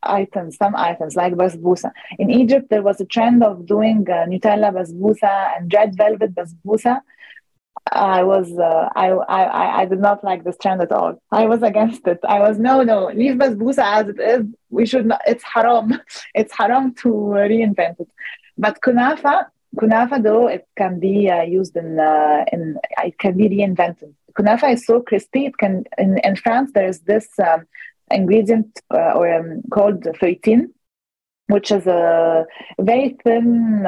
[0.04, 1.92] items, some items like basbousa.
[2.20, 7.02] In Egypt, there was a trend of doing uh, Nutella basbousa and red velvet basbousa,
[7.92, 11.22] I was uh, I, I I did not like this trend at all.
[11.32, 12.20] I was against it.
[12.24, 14.46] I was no no leave basbousa as it is.
[14.70, 15.22] We should not.
[15.28, 16.00] It's haram.
[16.36, 18.10] It's haram to reinvent it.
[18.58, 23.50] But kunafa kunafa though it can be uh, used in uh, in it can be
[23.50, 24.14] reinvented.
[24.34, 25.46] Kunafa is so crispy.
[25.48, 27.68] It can in, in France there's this um,
[28.12, 30.70] ingredient uh, or um, called feuilletine,
[31.48, 32.46] which is a
[32.80, 33.86] very thin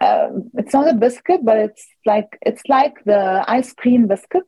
[0.00, 4.44] uh, it's not a biscuit, but it's like it's like the ice cream biscuit.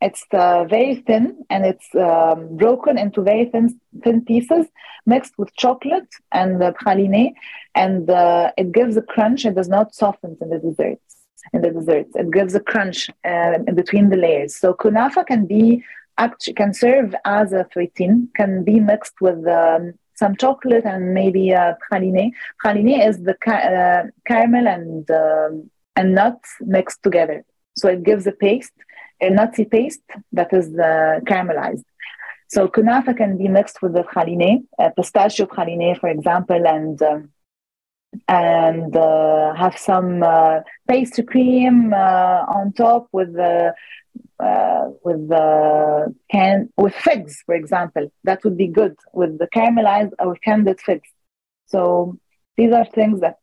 [0.00, 4.66] It's uh, very thin and it's um, broken into very thin thin pieces,
[5.06, 7.32] mixed with chocolate and uh, praline,
[7.74, 9.46] and uh, it gives a crunch.
[9.46, 11.00] It does not soften in the desserts.
[11.52, 14.56] In the desserts, it gives a crunch uh, in between the layers.
[14.56, 15.82] So kunafa can be
[16.18, 21.50] actually can serve as a feuilletine, can be mixed with um, some chocolate and maybe
[21.50, 22.30] a praline.
[22.64, 27.44] Praline is the ca- uh, caramel and um, and nuts mixed together,
[27.76, 28.72] so it gives a paste,
[29.20, 31.84] a nutty paste that is uh, caramelized.
[32.48, 37.30] So kunafa can be mixed with the praline, uh, pistachio praline, for example, and um,
[38.28, 43.74] and uh, have some uh, pastry cream uh, on top with the
[44.40, 48.12] uh, with the can with figs, for example.
[48.24, 51.08] That would be good with the caramelized or candied figs.
[51.66, 52.18] So
[52.56, 53.38] these are things that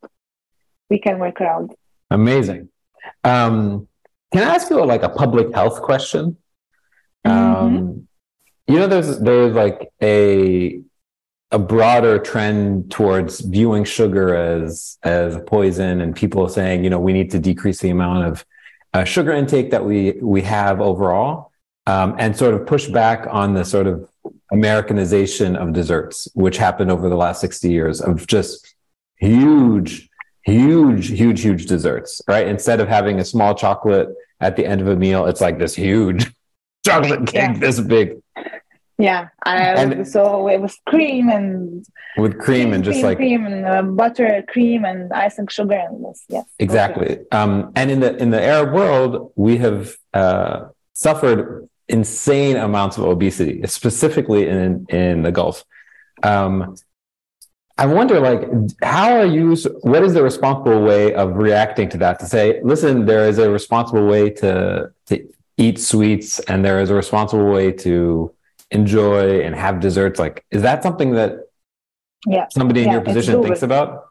[0.90, 1.74] we can work around.
[2.10, 2.68] Amazing.
[3.24, 3.88] Um,
[4.32, 6.36] can I ask you a, like a public health question?
[7.26, 7.64] Mm-hmm.
[7.64, 8.08] Um,
[8.66, 10.80] you know, there's there's like a
[11.50, 17.12] a broader trend towards viewing sugar as as poison, and people saying, you know, we
[17.12, 18.44] need to decrease the amount of
[18.94, 21.52] uh, sugar intake that we we have overall,
[21.86, 24.08] um, and sort of push back on the sort of
[24.50, 28.74] Americanization of desserts, which happened over the last sixty years of just
[29.16, 30.08] huge,
[30.42, 32.20] huge, huge, huge desserts.
[32.26, 34.08] Right, instead of having a small chocolate
[34.40, 36.32] at the end of a meal, it's like this huge
[36.86, 37.58] chocolate cake yeah.
[37.58, 38.21] this big.
[38.98, 41.84] Yeah, I, and, so it was cream and
[42.16, 45.74] with cream, cream and just cream, like cream and uh, butter, cream and icing sugar
[45.74, 46.24] and this.
[46.28, 47.18] Yes, exactly.
[47.32, 53.04] Um, and in the in the Arab world, we have uh, suffered insane amounts of
[53.04, 55.64] obesity, specifically in in the Gulf.
[56.22, 56.76] Um,
[57.78, 58.48] I wonder, like,
[58.82, 59.56] how are you?
[59.80, 62.18] What is the responsible way of reacting to that?
[62.20, 66.90] To say, listen, there is a responsible way to to eat sweets, and there is
[66.90, 68.34] a responsible way to
[68.72, 71.32] enjoy and have desserts like is that something that
[72.26, 72.46] yeah.
[72.50, 74.06] somebody in yeah, your position thinks about?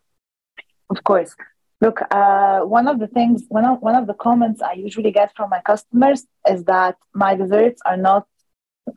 [0.90, 1.36] Of course.
[1.80, 5.30] Look uh, one of the things one of, one of the comments i usually get
[5.36, 8.28] from my customers is that my desserts are not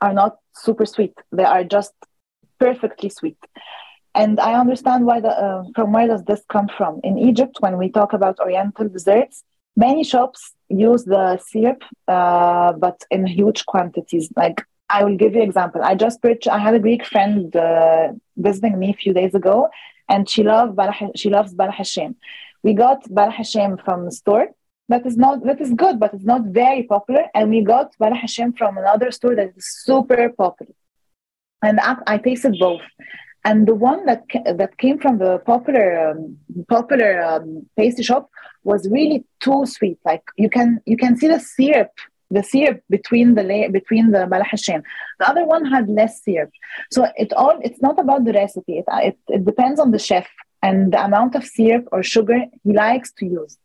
[0.00, 1.14] are not super sweet.
[1.32, 1.94] They are just
[2.58, 3.38] perfectly sweet.
[4.14, 7.00] And i understand why the uh, from where does this come from?
[7.02, 9.44] In egypt when we talk about oriental desserts
[9.76, 14.28] many shops use the syrup, uh, but in huge quantities.
[14.36, 15.80] Like I will give you an example.
[15.82, 19.68] I just purchased, I had a Greek friend uh, visiting me a few days ago,
[20.08, 22.16] and she Balah, she loves Balah Hashem.
[22.62, 24.48] We got Balah Hashem from the store.
[24.88, 27.24] That is not that is good, but it's not very popular.
[27.34, 30.74] And we got Balah Hashem from another store that is super popular.
[31.62, 32.82] And I, I tasted both
[33.44, 34.24] and the one that
[34.56, 38.30] that came from the popular um, popular um, pastry shop
[38.64, 39.98] was really too sweet.
[40.04, 41.92] Like you can you can see the syrup
[42.34, 44.82] the syrup between the layer between the balah
[45.20, 46.50] The other one had less syrup.
[46.90, 48.78] So it all it's not about the recipe.
[48.78, 50.26] It, it, it depends on the chef
[50.62, 53.58] and the amount of syrup or sugar he likes to use.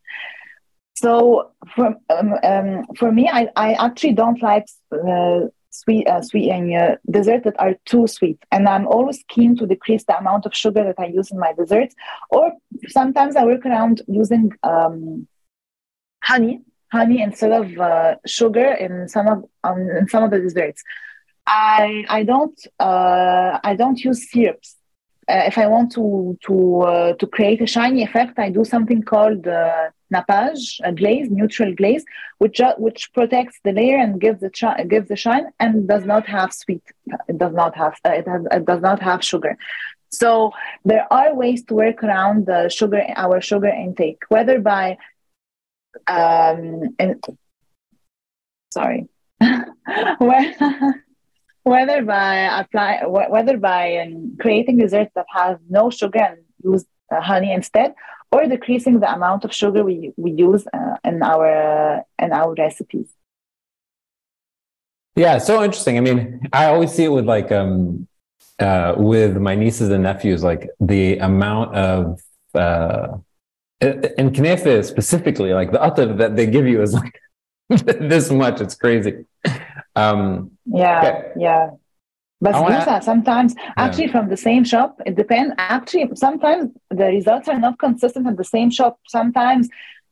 [0.95, 6.49] So for um, um, for me, I, I actually don't like uh, sweet uh, sweet
[6.49, 10.45] and uh, desserts that are too sweet and i'm always keen to decrease the amount
[10.47, 11.93] of sugar that i use in my desserts
[12.31, 12.51] or
[12.87, 15.27] sometimes i work around using um,
[16.23, 16.59] honey
[16.91, 20.83] honey instead of uh, sugar in some of um, in some of the desserts
[21.47, 24.75] i i don't uh, i don't use syrups
[25.29, 29.03] uh, if I want to to uh, to create a shiny effect, I do something
[29.03, 32.03] called uh, nappage, a glaze, neutral glaze,
[32.39, 34.51] which which protects the layer and gives the
[34.87, 36.81] gives the shine and does not have sweet.
[37.27, 39.55] It does not have uh, it, has, it does not have sugar.
[40.09, 40.51] So
[40.83, 44.97] there are ways to work around the sugar our sugar intake, whether by
[46.07, 47.19] um, in,
[48.71, 49.07] sorry.
[51.63, 57.21] whether by apply whether by um, creating desserts that have no sugar and use uh,
[57.21, 57.93] honey instead
[58.31, 63.09] or decreasing the amount of sugar we, we use uh, in our in our recipes
[65.15, 68.07] yeah so interesting i mean i always see it with like um
[68.59, 72.19] uh with my nieces and nephews like the amount of
[72.55, 73.07] uh
[73.81, 77.19] in Knefe specifically like the atar that they give you is like
[77.85, 79.25] this much it's crazy
[79.95, 81.31] um, yeah, okay.
[81.37, 81.69] yeah.
[82.41, 84.11] But wanna, sometimes actually yeah.
[84.11, 85.53] from the same shop, it depends.
[85.57, 88.97] Actually, sometimes the results are not consistent at the same shop.
[89.07, 89.67] Sometimes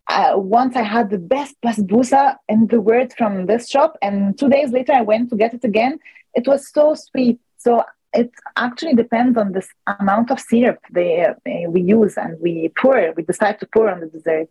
[0.10, 4.50] uh, once I had the best basbousa in the world from this shop, and two
[4.50, 6.00] days later I went to get it again.
[6.34, 7.40] It was so sweet.
[7.58, 9.66] So it actually depends on the
[10.00, 11.34] amount of syrup they, uh,
[11.70, 13.14] we use and we pour.
[13.16, 14.50] We decide to pour on the dessert.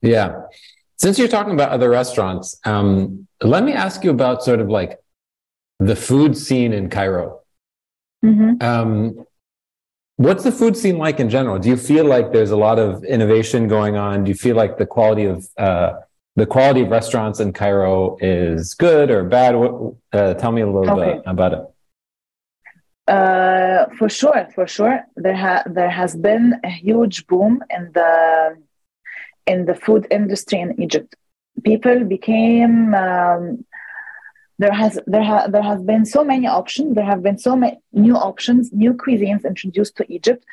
[0.00, 0.42] Yeah.
[0.98, 4.98] Since you're talking about other restaurants, um, let me ask you about sort of like
[5.78, 7.40] the food scene in Cairo.
[8.24, 8.62] Mm-hmm.
[8.62, 9.24] Um,
[10.16, 11.58] what's the food scene like in general?
[11.58, 14.24] Do you feel like there's a lot of innovation going on?
[14.24, 16.00] Do you feel like the quality of uh,
[16.34, 19.54] the quality of restaurants in Cairo is good or bad?
[19.54, 21.14] Uh, tell me a little okay.
[21.14, 21.62] bit about it.
[23.08, 28.56] Uh, for sure, for sure, there ha- there has been a huge boom in the
[29.46, 31.16] in the food industry in Egypt.
[31.64, 33.64] People became um,
[34.58, 36.94] there has there ha- there has been so many options.
[36.94, 40.44] There have been so many new options, new cuisines introduced to Egypt.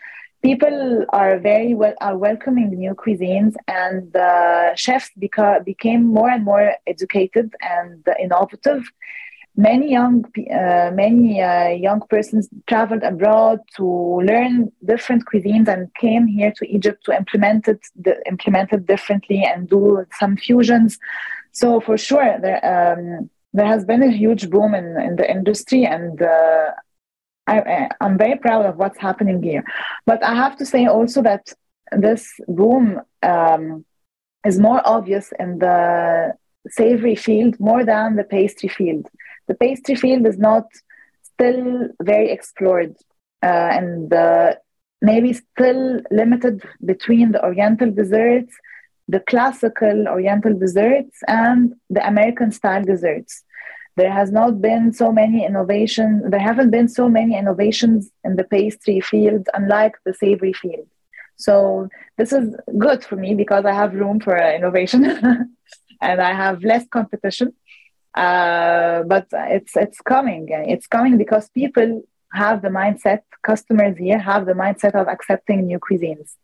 [0.42, 6.46] People are very well are welcoming new cuisines, and the chefs beca- became more and
[6.46, 8.84] more educated and innovative
[9.58, 13.86] many young uh, many uh, young persons traveled abroad to
[14.24, 17.80] learn different cuisines and came here to Egypt to implement it
[18.28, 20.98] implement it differently and do some fusions.
[21.52, 25.86] So for sure there um, there has been a huge boom in, in the industry
[25.86, 26.72] and uh,
[27.48, 29.64] I, I'm very proud of what's happening here.
[30.06, 31.54] But I have to say also that
[31.92, 33.86] this boom um,
[34.46, 36.34] is more obvious in the
[36.68, 39.08] savory field more than the pastry field
[39.48, 40.66] the pastry field is not
[41.22, 42.96] still very explored
[43.44, 44.56] uh, and uh,
[45.02, 48.54] maybe still limited between the oriental desserts
[49.08, 53.44] the classical oriental desserts and the american style desserts.
[53.98, 58.44] There has not been so many innovations there haven't been so many innovations in the
[58.44, 60.88] pastry field unlike the savory field.
[61.38, 65.06] So this is good for me because i have room for innovation
[66.02, 67.54] and i have less competition
[68.16, 70.48] uh, but it's it's coming.
[70.50, 73.22] It's coming because people have the mindset.
[73.44, 76.36] Customers here have the mindset of accepting new cuisines.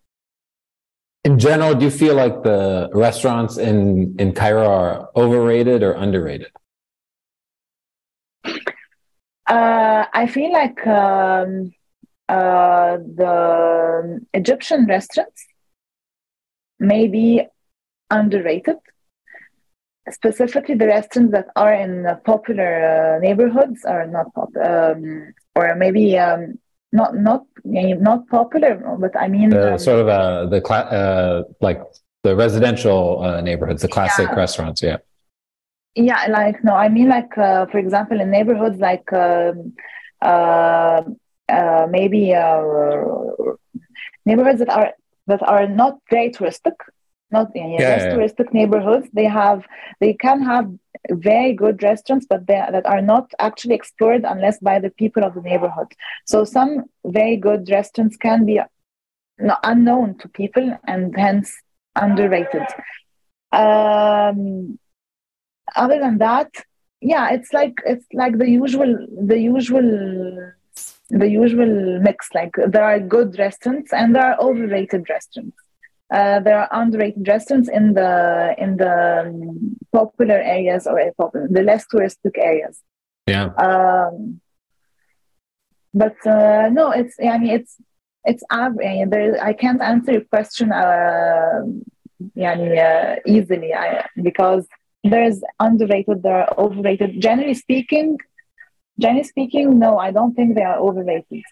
[1.23, 6.51] In general, do you feel like the restaurants in in Cairo are overrated or underrated?
[9.47, 11.73] Uh, I feel like um,
[12.29, 15.45] uh, the Egyptian restaurants
[16.79, 17.43] may be
[18.09, 18.77] underrated
[20.09, 26.17] specifically the restaurants that are in popular uh, neighborhoods are not pop um, or maybe
[26.17, 26.57] um,
[26.91, 31.43] not not not popular but i mean uh, um, sort of uh, the cla- uh,
[31.61, 31.81] like
[32.23, 34.35] the residential uh, neighborhoods, the classic Yeah.
[34.35, 34.81] restaurants.
[34.83, 34.97] Yeah.
[35.95, 39.73] Yeah, like no, I mean like uh, for example in neighborhoods like um,
[40.21, 41.01] uh,
[41.49, 42.61] uh, maybe uh,
[44.25, 44.93] neighborhoods that are
[45.27, 46.75] that are not very touristic,
[47.31, 48.13] not yeah, Yeah, less yeah.
[48.15, 49.07] touristic neighborhoods.
[49.13, 49.65] They have
[49.99, 50.71] they can have
[51.09, 55.33] very good restaurants, but they that are not actually explored unless by the people of
[55.33, 55.87] the neighborhood.
[56.25, 58.59] So some very good restaurants can be
[59.63, 61.55] unknown to people and hence
[61.95, 62.67] underrated.
[63.51, 64.77] Um,
[65.75, 66.49] other than that
[67.01, 70.53] yeah it's like it's like the usual the usual
[71.09, 75.57] the usual mix like there are good restaurants and there are overrated restaurants
[76.12, 81.48] uh, there are underrated restaurants in the in the um, popular areas or uh, popular,
[81.50, 82.80] the less touristic areas
[83.26, 83.46] Yeah.
[83.66, 84.40] um,
[85.92, 87.76] but uh, no it's I mean it's
[88.24, 91.62] it's average there I can't answer your question uh,
[92.36, 94.66] يعني, uh, easily I, because
[95.04, 98.18] there's underrated there are overrated generally speaking
[98.98, 101.42] generally speaking no I don't think they are overrated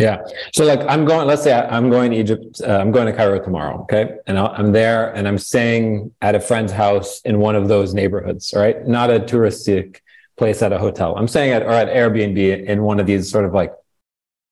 [0.00, 0.22] Yeah.
[0.54, 3.12] So like I'm going, let's say I- I'm going to Egypt, uh, I'm going to
[3.12, 3.82] Cairo tomorrow.
[3.82, 4.16] Okay.
[4.26, 7.92] And I'll- I'm there and I'm staying at a friend's house in one of those
[7.92, 8.86] neighborhoods, right?
[8.88, 10.00] Not a touristic
[10.38, 11.16] place at a hotel.
[11.18, 13.74] I'm staying at, or at Airbnb in one of these sort of like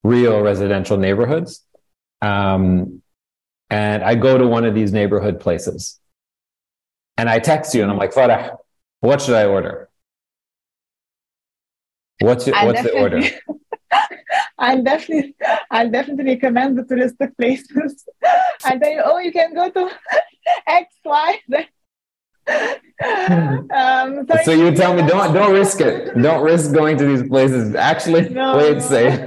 [0.03, 1.65] real residential neighborhoods.
[2.21, 3.01] Um,
[3.71, 5.99] and I go to one of these neighborhood places
[7.17, 8.57] and I text you and I'm like, Farah,
[8.99, 9.89] what should I order?
[12.19, 13.21] What's, your, what's the order?
[14.57, 15.35] I'll definitely,
[15.71, 18.05] I'll definitely recommend the touristic places.
[18.59, 19.89] Tell you, oh, you can go to
[20.67, 21.55] X, Y, Z.
[23.73, 24.25] Um.
[24.43, 26.19] So you tell me don't don't risk it.
[26.19, 27.75] Don't risk going to these places.
[27.75, 28.53] Actually, No.
[28.53, 29.19] play it safe.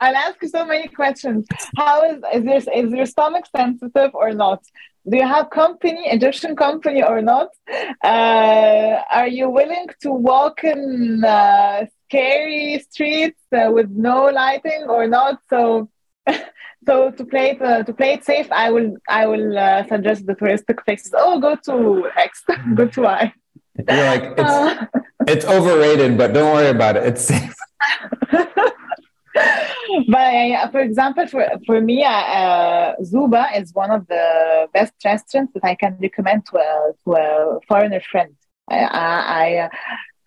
[0.00, 1.46] I'll ask you so many questions.
[1.76, 4.60] How is is your is your stomach sensitive or not?
[5.08, 7.48] Do you have company, Egyptian company or not?
[8.04, 15.06] Uh, are you willing to walk in uh, scary streets uh, with no lighting or
[15.06, 15.40] not?
[15.50, 15.88] So,
[16.86, 20.26] so to play it uh, to play it safe, I will I will uh, suggest
[20.26, 21.12] the touristic places.
[21.16, 22.44] Oh, go to X,
[22.74, 23.32] go to Y.
[23.88, 24.86] You're like it's Uh,
[25.32, 27.04] it's overrated, but don't worry about it.
[27.04, 27.54] It's safe.
[30.08, 34.94] but uh, for example, for, for me, uh, uh, Zooba is one of the best
[35.04, 38.34] restaurants that I can recommend to a, to a foreigner friend.
[38.70, 39.68] I, I,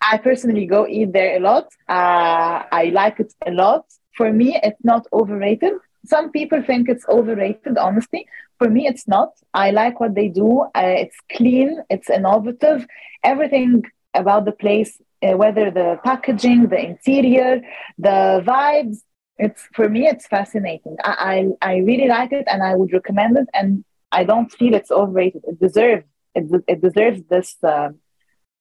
[0.02, 1.66] I personally go eat there a lot.
[1.88, 3.84] Uh, I like it a lot.
[4.16, 5.74] For me, it's not overrated.
[6.04, 8.26] Some people think it's overrated, honestly.
[8.58, 9.30] For me, it's not.
[9.54, 10.60] I like what they do.
[10.74, 12.86] Uh, it's clean, it's innovative.
[13.24, 13.84] Everything
[14.14, 17.60] about the place, uh, whether the packaging, the interior,
[17.98, 18.98] the vibes,
[19.38, 20.96] it's for me, it's fascinating.
[21.04, 23.48] I, I, I really like it and I would recommend it.
[23.54, 25.42] And I don't feel it's overrated.
[25.46, 27.90] It deserves it, it deserves this uh,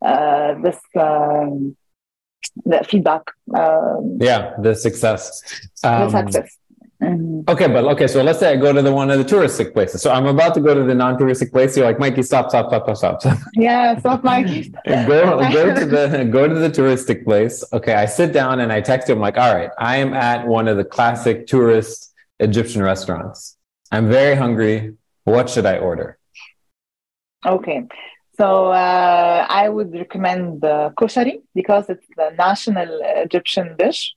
[0.02, 1.76] this um,
[2.66, 3.22] the feedback,
[3.56, 5.42] um, Yeah, the success.
[5.84, 6.58] the Um, success.
[7.02, 7.50] Mhm.
[7.50, 10.04] Okay, but okay, so let's say I go to the one of the touristic places.
[10.04, 11.76] So I'm about to go to the non-touristic place.
[11.76, 13.38] You're like, Mikey, stop, stop, stop, stop, stop.
[13.56, 17.64] Yeah, stop my go go to the go to the touristic place.
[17.74, 20.68] Okay, I sit down and I text him like, all right, I am at one
[20.68, 23.58] of the classic tourist Egyptian restaurants.
[23.92, 24.94] I'm very hungry.
[25.24, 26.18] What should I order?
[27.46, 27.88] Okay.
[28.42, 32.90] So uh, I would recommend the koshari because it's the national
[33.26, 34.16] Egyptian dish.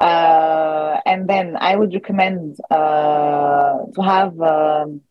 [0.00, 5.02] Uh, and then I would recommend uh, to have um,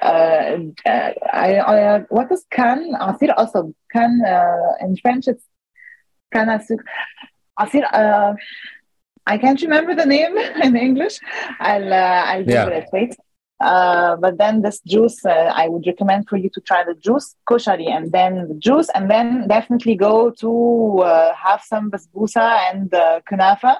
[0.00, 5.44] uh, uh, I, I, what is kan asir asab kan uh, in French it's
[6.32, 6.78] kan asir
[7.60, 7.84] asir
[9.26, 11.18] I can't remember the name in English
[11.60, 12.68] I'll uh, I'll Yeah.
[12.68, 13.16] It wait
[13.64, 17.34] uh, but then this juice, uh, I would recommend for you to try the juice,
[17.48, 22.92] koshari, and then the juice, and then definitely go to uh, have some basbousa and
[22.92, 23.76] uh, kunafa.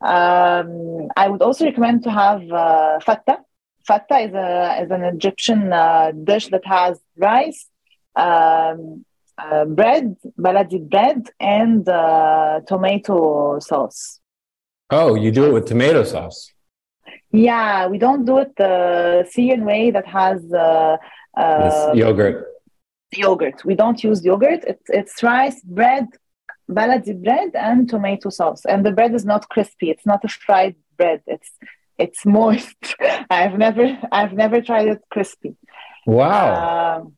[0.00, 3.38] Um, I would also recommend to have uh, fatta.
[3.84, 5.70] Fatta is, a, is an Egyptian
[6.24, 7.68] dish that has rice,
[8.14, 9.04] um,
[9.74, 11.84] bread, baladi bread, and
[12.66, 14.20] tomato sauce.
[14.90, 16.52] Oh, you do it with tomato sauce.
[17.32, 20.96] Yeah, we don't do it the Syrian way that has uh,
[21.36, 22.46] uh, yogurt.
[23.12, 23.64] yogurt.
[23.64, 24.64] We don't use yogurt.
[24.66, 26.08] It's it's rice, bread,
[26.68, 28.64] baladi bread, and tomato sauce.
[28.64, 29.90] And the bread is not crispy.
[29.90, 31.22] It's not a fried bread.
[31.26, 31.50] It's
[31.98, 32.96] it's moist.
[33.30, 35.54] I've never I've never tried it crispy.
[36.06, 36.98] Wow.
[36.98, 37.16] Um,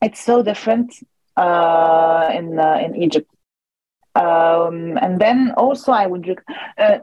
[0.00, 0.94] it's so different
[1.36, 3.30] uh, in uh, in Egypt.
[4.14, 6.40] Um, and then also I would
[6.78, 6.98] uh,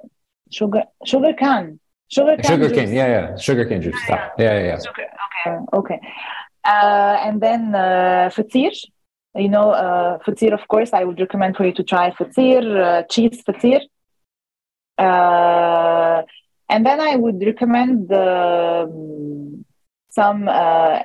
[0.50, 2.46] sugar sugar can Sugar cane.
[2.46, 2.94] Sugar cane.
[2.94, 3.36] Yeah, yeah.
[3.38, 4.02] Sugar cane juice.
[4.06, 4.34] Stop.
[4.38, 4.80] Yeah, yeah, yeah.
[4.80, 5.08] Sugar.
[5.46, 5.58] Okay.
[5.74, 6.00] Okay.
[6.66, 8.72] Uh, and then uh, fatir.
[9.36, 10.54] You know, uh, fatir.
[10.54, 13.82] Of course, I would recommend for you to try fatir, uh, cheese fatir.
[14.98, 16.24] Uh,
[16.70, 19.66] and then I would recommend um,
[20.10, 21.00] some uh,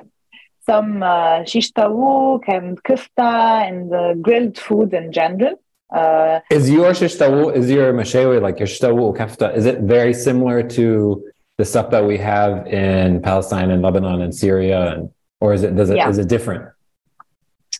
[0.65, 5.55] some uh, shish tawouk and kufta and uh, grilled food in general.
[5.93, 10.63] Uh, Is your shish is your mashawi, like your shish kafta, is it very similar
[10.77, 11.23] to
[11.59, 14.93] the stuff that we have in Palestine and Lebanon and Syria?
[14.93, 16.09] And, or is it, does it, Yeah.
[16.09, 16.63] is it different?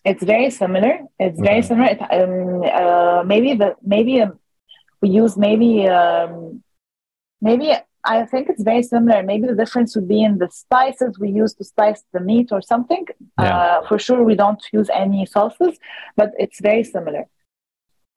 [0.06, 0.94] it's very similar.
[1.18, 1.68] It's very Okay.
[1.70, 1.90] similar.
[1.96, 4.38] It, um, uh, maybe the maybe um,
[5.02, 6.62] we use maybe um,
[7.42, 7.68] maybe
[8.06, 9.24] I think it's very similar.
[9.24, 12.62] Maybe the difference would be in the spices we use to spice the meat or
[12.62, 13.06] something.
[13.40, 13.58] Yeah.
[13.58, 15.74] Uh, for sure, we don't use any sauces,
[16.20, 17.24] but it's very similar.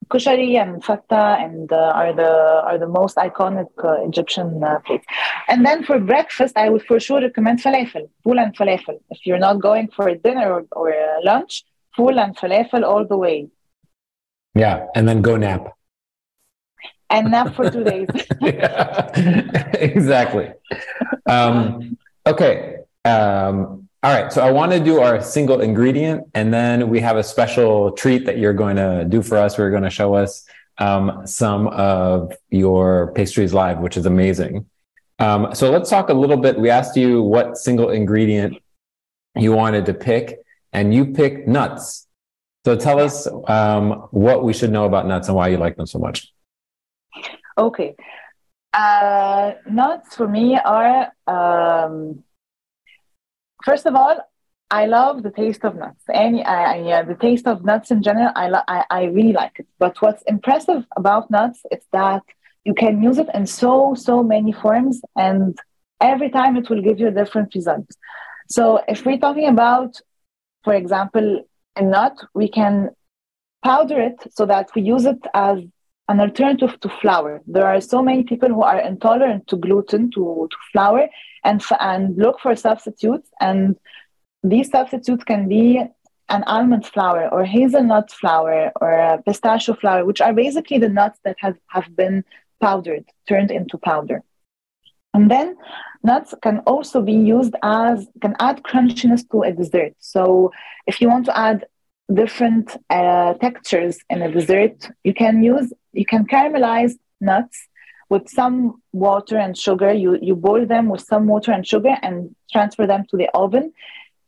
[0.09, 2.31] Kushari and fatta and uh, are the
[2.69, 5.05] are the most iconic uh, Egyptian uh, plates.
[5.47, 8.99] And then for breakfast, I would for sure recommend falafel, full and falafel.
[9.09, 11.63] If you're not going for a dinner or, or a lunch,
[11.95, 13.49] full and falafel all the way,
[14.55, 14.87] Yeah.
[14.95, 15.63] And then go nap.
[17.09, 18.07] and nap for two days.
[18.41, 19.09] Yeah.
[19.73, 20.51] exactly.
[21.29, 22.77] Um, okay.
[23.05, 24.31] Um, all right.
[24.31, 28.25] So I want to do our single ingredient, and then we have a special treat
[28.25, 29.57] that you're going to do for us.
[29.57, 30.45] We're going to show us
[30.77, 34.65] um, some of your pastries live, which is amazing.
[35.19, 36.57] Um, so let's talk a little bit.
[36.57, 38.55] We asked you what single ingredient
[39.35, 40.39] you wanted to pick,
[40.71, 42.07] and you picked nuts.
[42.63, 45.85] So tell us um, what we should know about nuts and why you like them
[45.85, 46.31] so much.
[47.57, 47.97] Okay.
[48.71, 52.23] Uh, nuts for me are, um,
[53.67, 54.17] first of all,
[54.81, 56.03] I love the taste of nuts.
[56.25, 59.55] Any, I, yeah, the taste of nuts in general, I, lo- I, I really like
[59.61, 59.67] it.
[59.83, 62.23] But what's impressive about nuts is that
[62.67, 65.57] you can use it in so, so many forms, and
[66.01, 67.89] every time it will give you a different result.
[68.49, 68.63] So
[68.93, 69.91] if we're talking about,
[70.65, 71.27] for example,
[71.75, 72.89] a nut, we can
[73.63, 75.59] powder it so that we use it as
[76.09, 77.41] an alternative to flour.
[77.47, 81.09] There are so many people who are intolerant to gluten, to, to flour,
[81.43, 83.29] and, and look for substitutes.
[83.41, 83.75] And
[84.43, 85.83] these substitutes can be
[86.29, 91.35] an almond flour or hazelnut flour or pistachio flour, which are basically the nuts that
[91.39, 92.23] have, have been
[92.61, 94.23] powdered, turned into powder.
[95.13, 95.57] And then
[96.03, 99.93] nuts can also be used as, can add crunchiness to a dessert.
[99.99, 100.51] So
[100.85, 101.65] if you want to add
[102.13, 107.67] different uh, textures in a dessert, you can use, you can caramelize nuts
[108.09, 109.91] with some water and sugar.
[109.91, 113.73] You, you boil them with some water and sugar and transfer them to the oven.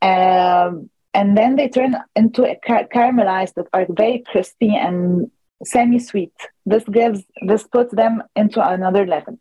[0.02, 5.32] Um, and then they turn into a car- caramelized that are very crispy and
[5.64, 6.34] semi-sweet.
[6.66, 9.40] This gives, this puts them into another level.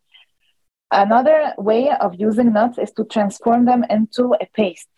[0.91, 4.89] Another way of using nuts is to transform them into a paste.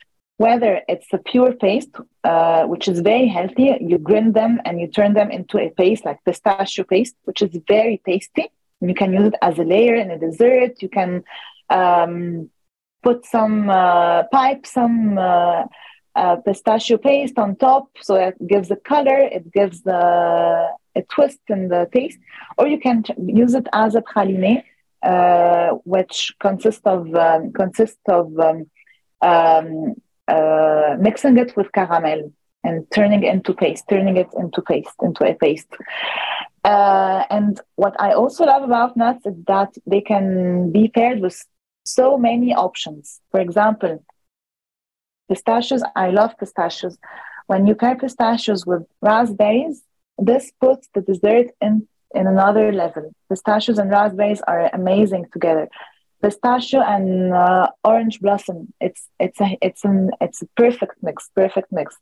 [0.47, 4.86] Whether it's a pure paste, uh, which is very healthy, you grind them and you
[4.86, 8.47] turn them into a paste like pistachio paste, which is very tasty.
[8.80, 10.80] You can use it as a layer in a dessert.
[10.80, 11.24] You can
[11.68, 12.49] um,
[13.03, 15.64] put some uh, pipe, some uh,
[16.16, 19.18] uh, pistachio paste on top, so it gives a color.
[19.18, 22.18] It gives the a twist in the taste.
[22.57, 24.62] Or you can use it as a praline,
[25.03, 28.70] uh, which consists of um, consists of um,
[29.20, 29.97] um,
[30.31, 35.24] uh, mixing it with caramel and turning it into paste, turning it into paste, into
[35.24, 35.72] a paste.
[36.64, 41.37] Uh, and what I also love about nuts is that they can be paired with
[41.85, 43.20] so many options.
[43.31, 44.05] For example,
[45.28, 46.99] pistachios, I love pistachios.
[47.47, 49.83] When you pair pistachios with raspberries,
[50.18, 53.12] this puts the dessert in, in another level.
[53.28, 55.68] Pistachios and raspberries are amazing together.
[56.23, 61.73] Pistachio and uh, orange blossom, it's it's a it's an it's a perfect mix, perfect
[61.73, 61.97] mix.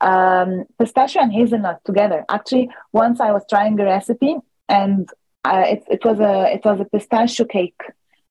[0.00, 2.24] Um, pistachio and hazelnut together.
[2.28, 4.36] Actually, once I was trying a recipe,
[4.68, 5.08] and
[5.44, 7.80] uh, it it was a it was a pistachio cake,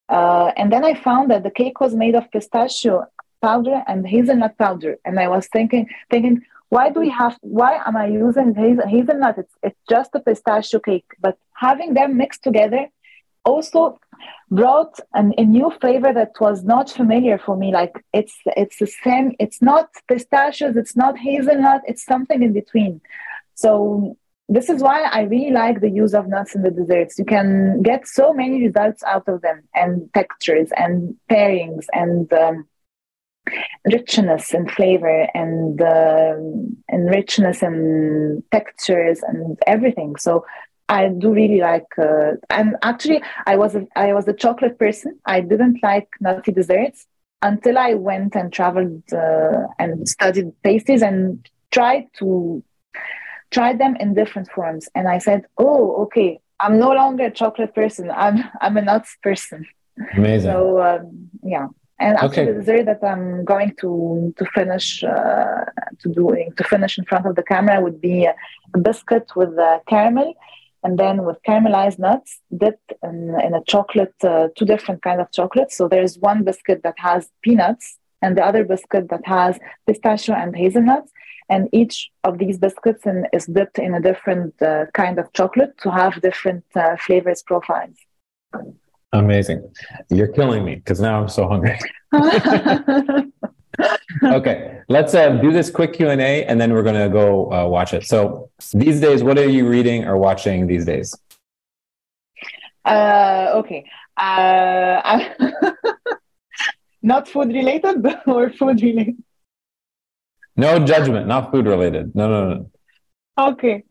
[0.10, 3.06] uh, and then I found that the cake was made of pistachio
[3.42, 7.98] powder and hazelnut powder, and I was thinking thinking why do we have why am
[7.98, 9.38] i using hazel, hazelnut?
[9.38, 11.06] It's, it's just a pistachio cake.
[11.20, 12.88] But having them mixed together
[13.50, 14.00] also
[14.52, 17.72] brought an, a new flavor that was not familiar for me.
[17.72, 23.02] Like it's it's the same it's not pistachios it's not hazelnut it's something in between.
[23.56, 24.18] So
[24.52, 27.20] this is why i really like the use of nuts in the desserts.
[27.20, 32.68] You can get so many results out of them and textures and pairings and um,
[33.86, 36.36] richness and flavor and uh,
[36.90, 40.16] and richness and textures and everything.
[40.18, 40.46] So
[40.90, 45.20] I do really like, uh, and actually, I was a, I was a chocolate person.
[45.26, 47.06] I didn't like nutty desserts
[47.44, 52.64] until I went and traveled uh, and studied pastries and tried to
[53.52, 54.90] try them in different forms.
[54.96, 58.10] And I said, "Oh, okay, I'm no longer a chocolate person.
[58.10, 59.68] I'm I'm a nuts person."
[60.18, 60.52] Amazing.
[60.52, 61.68] So um, yeah,
[62.00, 62.46] and actually, okay.
[62.46, 65.66] the dessert that I'm going to to finish uh,
[66.02, 68.34] to doing to finish in front of the camera would be a
[68.80, 70.34] biscuit with uh, caramel
[70.84, 75.32] and then with caramelized nuts dipped in, in a chocolate, uh, two different kind of
[75.32, 75.72] chocolate.
[75.72, 80.56] So there's one biscuit that has peanuts and the other biscuit that has pistachio and
[80.56, 81.12] hazelnuts.
[81.50, 85.78] And each of these biscuits in, is dipped in a different uh, kind of chocolate
[85.82, 87.98] to have different uh, flavors profiles.
[89.12, 89.74] Amazing.
[90.10, 91.80] You're killing me because now I'm so hungry.
[94.24, 97.68] okay, let's uh, do this quick Q and A, and then we're gonna go uh,
[97.68, 98.06] watch it.
[98.06, 101.16] So these days, what are you reading or watching these days?
[102.86, 103.86] Uh, okay,
[104.18, 105.24] uh,
[107.02, 109.18] not food related or food related.
[110.56, 112.16] No judgment, not food related.
[112.16, 112.72] No, no, no.
[113.40, 113.84] Okay.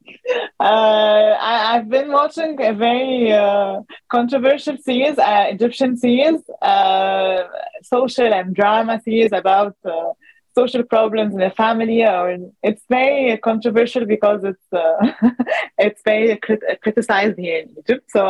[0.60, 3.80] Uh, I, have been watching a very uh,
[4.10, 7.44] controversial series, uh, Egyptian series, uh,
[7.82, 10.12] social and drama series about uh,
[10.54, 12.04] social problems in the family.
[12.04, 15.30] Or it's very controversial because it's uh,
[15.78, 18.04] it's very crit- criticized here in Egypt.
[18.10, 18.20] So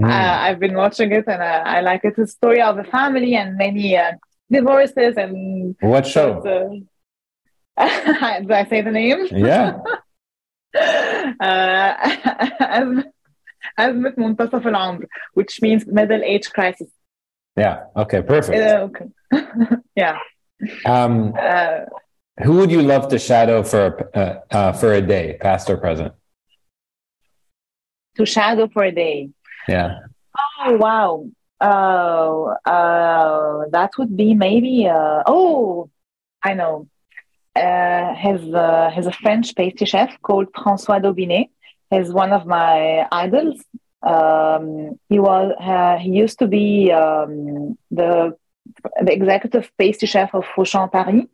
[0.00, 0.10] mm.
[0.10, 2.14] I've been watching it and I, I, like it.
[2.18, 3.96] It's a story of a family and many
[4.50, 5.76] divorces and.
[5.80, 6.42] What show?
[7.76, 9.28] Did I say the name?
[9.30, 9.78] Yeah.
[12.61, 13.03] أزمة
[13.79, 16.89] أزمة منتصف العمر which means middle age crisis
[17.57, 19.07] yeah okay perfect uh, okay
[19.95, 20.17] yeah
[20.85, 21.79] um uh,
[22.43, 26.13] who would you love to shadow for uh, uh, for a day past or present
[28.15, 29.29] to shadow for a day
[29.67, 29.99] yeah
[30.61, 31.25] oh wow
[31.61, 35.89] uh, uh, that would be maybe uh, oh
[36.43, 36.87] i know
[37.56, 41.50] uh, has uh, has a French pastry chef called François Daubinet.
[41.90, 43.62] He's one of my idols.
[44.02, 48.36] Um, he was uh, he used to be um, the
[49.00, 51.26] the executive pastry chef of Fauchon Paris,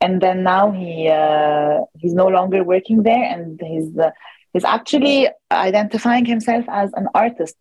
[0.00, 4.10] and then now he uh, he's no longer working there, and he's uh,
[4.52, 7.56] he's actually identifying himself as an artist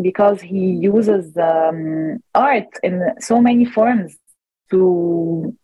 [0.00, 4.16] because he uses um, art in so many forms
[4.70, 5.56] to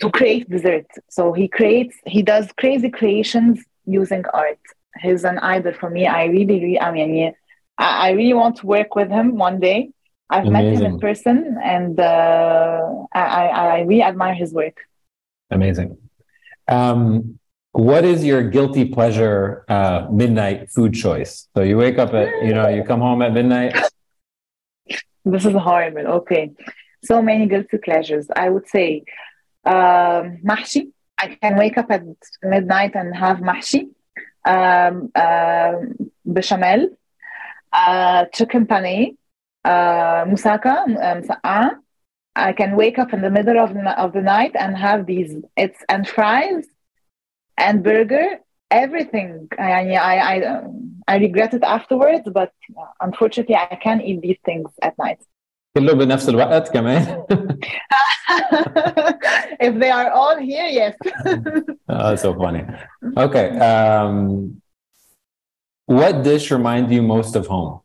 [0.00, 0.86] to create dessert.
[1.08, 4.58] So he creates, he does crazy creations using art.
[5.00, 6.06] He's an idol for me.
[6.06, 7.34] I really, really, I mean,
[7.78, 9.90] I, I really want to work with him one day.
[10.28, 10.70] I've Amazing.
[10.70, 12.82] met him in person and uh,
[13.14, 14.76] I, I really admire his work.
[15.50, 15.96] Amazing.
[16.66, 17.38] Um,
[17.72, 21.48] what is your guilty pleasure uh, midnight food choice?
[21.54, 23.76] So you wake up at, you know, you come home at midnight.
[25.28, 26.06] This is horrible.
[26.18, 26.52] Okay.
[27.02, 28.28] So many guilty pleasures.
[28.36, 29.02] I would say
[29.66, 30.92] um, mahshi.
[31.18, 32.02] I can wake up at
[32.42, 33.88] midnight and have mahshi,
[34.44, 35.74] um, uh,
[36.24, 36.90] bechamel,
[37.72, 39.16] uh, chicken pané,
[39.64, 40.74] uh, moussaka,
[41.44, 41.82] um,
[42.36, 45.34] I can wake up in the middle of the, of the night and have these.
[45.56, 46.66] It's and fries
[47.56, 48.40] and burger,
[48.70, 49.48] everything.
[49.58, 50.62] I, I, I,
[51.08, 52.52] I regret it afterwards, but
[53.00, 55.20] unfortunately, I can't eat these things at night.
[55.77, 57.25] كله بنفس الوقت كمان
[59.67, 60.95] if they are all here yes
[61.89, 62.63] oh, so funny
[63.17, 64.61] okay um,
[65.85, 67.79] what dish reminds you most of home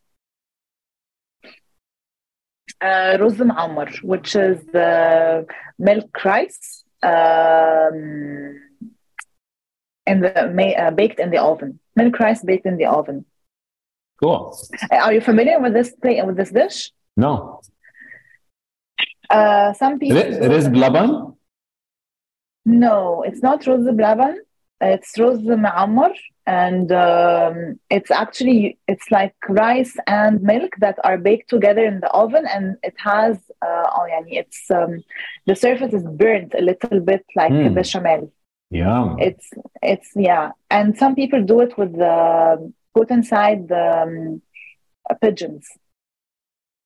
[2.83, 5.47] uh, رز معمر which is the
[5.79, 8.61] milk rice um,
[10.07, 13.25] in the uh, baked in the oven milk rice baked in the oven
[14.21, 14.59] cool
[14.91, 15.95] are you familiar with this
[16.29, 17.61] with this dish no
[19.32, 20.18] uh, some people.
[20.18, 21.36] It is blaban?
[22.66, 24.36] No, it's not rose blaban.
[24.82, 26.14] It's rose ma'amar,
[26.48, 32.10] and um, it's actually it's like rice and milk that are baked together in the
[32.10, 35.04] oven, and it has uh, oh, yani it's um,
[35.46, 37.74] the surface is burnt a little bit like mm.
[37.76, 38.32] bechamel.
[38.72, 39.16] Yeah.
[39.20, 39.50] It's
[39.84, 44.42] it's yeah, and some people do it with the put inside the um,
[45.22, 45.68] pigeons.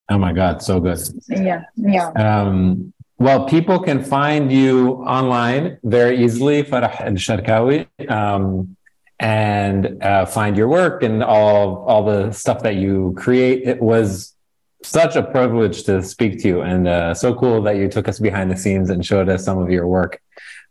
[0.10, 1.00] Oh my God, so good.
[1.28, 2.10] Yeah, yeah.
[2.10, 8.76] Um, well, people can find you online very easily, Farah El Charkawy, um,
[9.20, 13.68] and uh, find your work and all all the stuff that you create.
[13.68, 14.36] It was
[14.84, 18.20] such a privilege to speak to you, and uh, so cool that you took us
[18.20, 20.22] behind the scenes and showed us some of your work.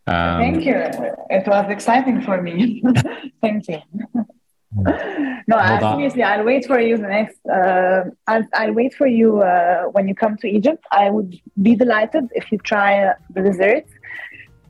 [0.07, 0.75] Um, Thank you.
[0.77, 2.83] It was exciting for me.
[3.41, 3.81] Thank you.
[5.47, 7.39] no, uh, seriously, I'll wait for you the next.
[7.47, 10.85] Uh, I'll, I'll wait for you uh, when you come to Egypt.
[10.91, 13.91] I would be delighted if you try uh, the desserts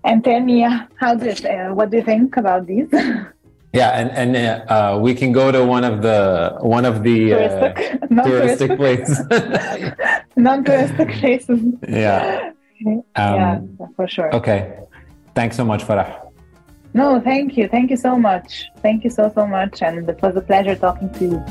[0.05, 1.45] and tell me how this.
[1.45, 2.89] Uh, what do you think about these?
[3.75, 8.03] Yeah, and and uh, we can go to one of the one of the touristic,
[8.05, 9.19] uh, touristic places,
[10.37, 11.61] non-touristic places.
[11.89, 12.53] Yeah.
[12.87, 13.61] Um, yeah,
[13.97, 14.33] for sure.
[14.33, 14.79] Okay,
[15.35, 16.24] thanks so much, Farah.
[16.97, 20.37] No, thank you, thank you so much, thank you so so much, and it was
[20.37, 21.45] a pleasure talking to you.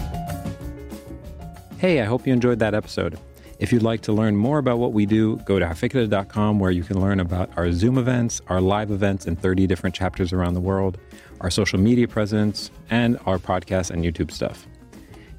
[1.77, 3.19] Hey, I hope you enjoyed that episode.
[3.59, 6.83] If you'd like to learn more about what we do, go to afikra.com where you
[6.83, 10.61] can learn about our Zoom events, our live events in 30 different chapters around the
[10.61, 10.97] world,
[11.41, 14.65] our social media presence, and our podcast and YouTube stuff.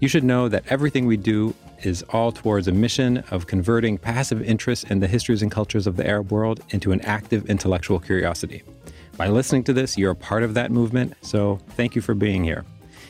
[0.01, 4.43] You should know that everything we do is all towards a mission of converting passive
[4.43, 8.63] interest in the histories and cultures of the Arab world into an active intellectual curiosity.
[9.17, 12.43] By listening to this, you're a part of that movement, so thank you for being
[12.43, 12.65] here.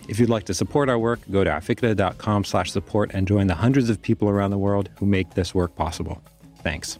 [0.06, 3.54] If you'd like to support our work, go to afikra.com slash support and join the
[3.54, 6.22] hundreds of people around the world who make this work possible.
[6.62, 6.98] Thanks.